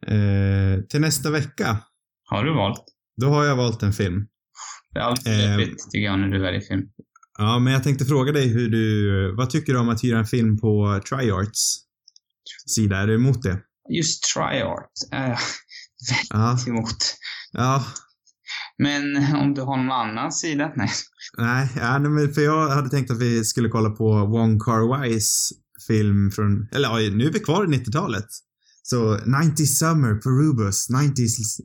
Eh, 0.08 0.82
till 0.89 1.02
nästa 1.02 1.32
vecka, 1.32 1.78
Har 2.30 2.43
du 2.43 2.54
valt? 2.54 2.84
då 3.22 3.28
har 3.30 3.46
jag 3.46 3.56
valt 3.56 3.84
en 3.84 3.93
film. 3.93 4.28
Det 4.93 5.00
är 5.00 5.04
alltid 5.04 5.34
Eh, 5.34 5.58
tycker 5.91 6.06
jag 6.06 6.20
när 6.20 6.28
du 6.28 6.39
väljer 6.41 6.62
film. 6.62 6.84
Ja, 7.38 7.60
men 7.60 7.74
jag 7.74 7.84
tänkte 7.84 8.06
fråga 8.06 8.32
dig 8.32 8.48
hur 8.48 8.70
du, 8.70 9.36
vad 9.36 9.50
tycker 9.50 9.74
du 9.74 9.80
om 9.80 9.89
att 9.89 10.04
hyra 10.04 10.20
en 10.20 10.26
film 10.26 10.58
på 10.58 11.02
Triarts 11.10 11.76
sida? 12.76 12.98
Är 12.98 13.08
du 13.08 13.15
emot 13.15 13.43
det? 13.43 13.60
Just 13.89 14.24
Triart 14.24 14.91
är 15.12 15.28
jag 15.30 15.38
Ja, 16.30 16.58
emot. 16.67 16.98
ja, 17.52 17.86
Men 18.78 19.04
om 19.36 19.54
du 19.54 19.62
har 19.62 19.78
någon 19.78 19.91
annan 19.91 20.32
sida? 20.32 20.72
Nej. 20.76 20.89
Nej, 21.38 21.70
ja, 21.76 22.00
men 22.00 22.34
för 22.34 22.41
jag 22.41 22.70
hade 22.70 22.89
tänkt 22.89 23.12
att 23.12 23.22
vi 23.22 23.43
skulle 23.43 23.70
kolla 23.70 23.89
på 23.89 24.26
Wong 24.26 24.60
Kar-Wais 24.60 25.52
film 25.88 26.32
från, 26.32 26.67
eller 26.71 26.88
ja, 27.02 27.10
nu 27.15 27.26
är 27.26 27.32
vi 27.32 27.39
kvar 27.39 27.65
i 27.73 27.78
90-talet. 27.78 28.26
Så 28.84 29.17
90 29.26 29.65
Summer 29.65 30.13
på 30.15 30.30
Rubus, 30.30 30.89
90s, 30.89 31.60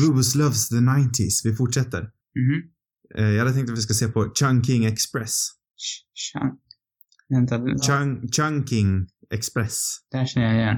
Rubus 0.00 0.34
loves 0.34 0.68
the 0.68 0.74
90s. 0.76 1.40
Vi 1.44 1.56
fortsätter. 1.56 2.00
Mhm. 2.00 2.62
Eh, 3.18 3.24
Jag 3.30 3.38
hade 3.38 3.52
tänkt 3.56 3.70
att 3.70 3.78
vi 3.78 3.82
ska 3.82 3.94
se 3.94 4.08
på 4.08 4.32
Chungking 4.38 4.84
Express. 4.84 5.46
Ch- 5.76 6.32
Chang. 6.32 6.52
Vänta, 7.28 7.58
Chung, 7.86 8.28
Chungking 8.32 9.06
Express. 9.30 9.98
där 10.12 10.26
känner 10.26 10.46
jag 10.46 10.56
igen. 10.56 10.76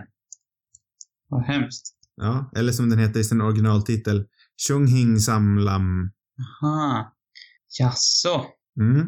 Vad 1.29 1.45
hemskt. 1.45 1.87
Ja, 2.17 2.51
eller 2.57 2.73
som 2.73 2.91
den 2.91 2.99
heter 2.99 3.21
i 3.21 3.25
sin 3.25 3.41
originaltitel, 3.41 4.25
Chunghing 4.69 5.21
Samlam. 5.21 6.11
Aha. 6.63 7.13
Jaså? 7.79 8.45
Mm. 8.81 8.99
Eh, 9.01 9.07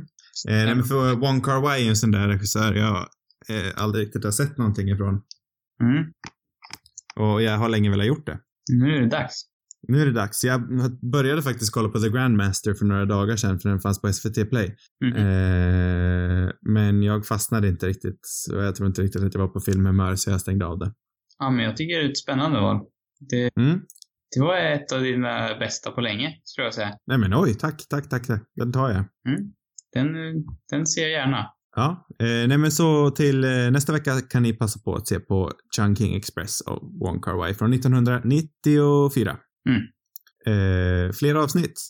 nej, 0.48 0.74
men 0.74 0.84
för 0.84 1.14
Wong 1.16 1.40
Kar-Wai 1.42 1.76
är 1.84 1.88
en 1.88 1.96
sån 1.96 2.10
där 2.10 2.28
regissör 2.28 2.74
jag 2.74 3.08
eh, 3.48 3.82
aldrig 3.82 4.06
riktigt 4.06 4.24
har 4.24 4.30
sett 4.30 4.58
någonting 4.58 4.88
ifrån. 4.88 5.22
Mm. 5.82 6.04
Och 7.16 7.42
jag 7.42 7.58
har 7.58 7.68
länge 7.68 7.90
velat 7.90 8.06
gjort 8.06 8.26
det. 8.26 8.38
Nu 8.72 8.96
är 8.96 9.00
det 9.00 9.08
dags. 9.08 9.34
Nu 9.88 10.02
är 10.02 10.06
det 10.06 10.12
dags. 10.12 10.44
Jag 10.44 10.60
började 11.12 11.42
faktiskt 11.42 11.72
kolla 11.72 11.88
på 11.88 11.98
The 12.00 12.08
Grandmaster 12.08 12.74
för 12.74 12.84
några 12.84 13.04
dagar 13.04 13.36
sedan 13.36 13.60
för 13.60 13.68
den 13.68 13.80
fanns 13.80 14.00
på 14.00 14.12
SVT 14.12 14.50
Play. 14.50 14.76
Mhm. 15.04 15.16
Eh, 15.16 16.50
men 16.62 17.02
jag 17.02 17.26
fastnade 17.26 17.68
inte 17.68 17.86
riktigt. 17.86 18.18
Så 18.22 18.54
jag 18.54 18.74
tror 18.74 18.86
inte 18.88 19.02
riktigt 19.02 19.22
att 19.22 19.34
jag 19.34 19.40
var 19.40 19.48
på 19.48 19.60
filmhumör 19.60 20.16
så 20.16 20.30
jag 20.30 20.40
stängde 20.40 20.66
av 20.66 20.78
det. 20.78 20.92
Ja, 21.38 21.50
men 21.50 21.64
jag 21.64 21.76
tycker 21.76 21.98
det 21.98 22.04
är 22.06 22.10
ett 22.10 22.18
spännande 22.18 22.60
val. 22.60 22.80
Det, 23.30 23.50
Mm. 23.60 23.80
det 24.36 24.40
var 24.40 24.56
ett 24.56 24.92
av 24.92 25.02
dina 25.02 25.58
bästa 25.58 25.90
på 25.90 26.00
länge, 26.00 26.40
skulle 26.44 26.64
jag 26.66 26.74
säga. 26.74 26.98
Nej 27.06 27.18
men 27.18 27.34
oj, 27.34 27.54
tack, 27.54 27.88
tack, 27.88 28.08
tack. 28.08 28.26
tack. 28.26 28.42
Den 28.56 28.72
tar 28.72 28.90
jag. 28.90 29.04
Den, 29.92 30.06
den 30.70 30.86
ser 30.86 31.02
jag 31.02 31.10
gärna. 31.10 31.46
Ja, 31.76 32.06
eh, 32.18 32.48
nej 32.48 32.58
men 32.58 32.72
så 32.72 33.10
till 33.10 33.44
eh, 33.44 33.70
nästa 33.70 33.92
vecka 33.92 34.20
kan 34.20 34.42
ni 34.42 34.52
passa 34.52 34.80
på 34.80 34.94
att 34.94 35.08
se 35.08 35.20
på 35.20 35.52
Chungking 35.76 36.16
Express 36.16 36.60
av 36.60 36.98
Wong 37.00 37.20
Kar-Wai 37.20 37.54
från 37.54 37.72
1994. 37.72 39.36
Mm. 39.68 39.80
Eh, 40.46 41.12
fler 41.12 41.34
avsnitt 41.34 41.80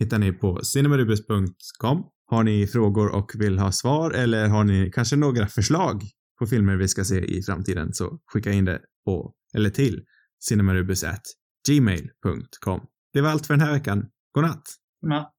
hittar 0.00 0.18
ni 0.18 0.32
på 0.32 0.60
cinemarubus.com. 0.62 2.04
Har 2.26 2.44
ni 2.44 2.66
frågor 2.66 3.14
och 3.14 3.32
vill 3.34 3.58
ha 3.58 3.72
svar 3.72 4.10
eller 4.10 4.48
har 4.48 4.64
ni 4.64 4.90
kanske 4.94 5.16
några 5.16 5.46
förslag 5.46 6.02
på 6.38 6.46
filmer 6.46 6.76
vi 6.76 6.88
ska 6.88 7.04
se 7.04 7.24
i 7.24 7.42
framtiden 7.42 7.92
så 7.92 8.18
skicka 8.32 8.52
in 8.52 8.64
det 8.64 8.80
på, 9.04 9.34
eller 9.54 9.70
till 9.70 10.04
cinemarubus@gmail.com. 10.48 12.80
Det 13.12 13.20
var 13.20 13.30
allt 13.30 13.46
för 13.46 13.54
den 13.54 13.66
här 13.66 13.72
veckan. 13.72 14.06
God 14.34 14.44
natt! 14.44 14.62
Ja. 15.00 15.33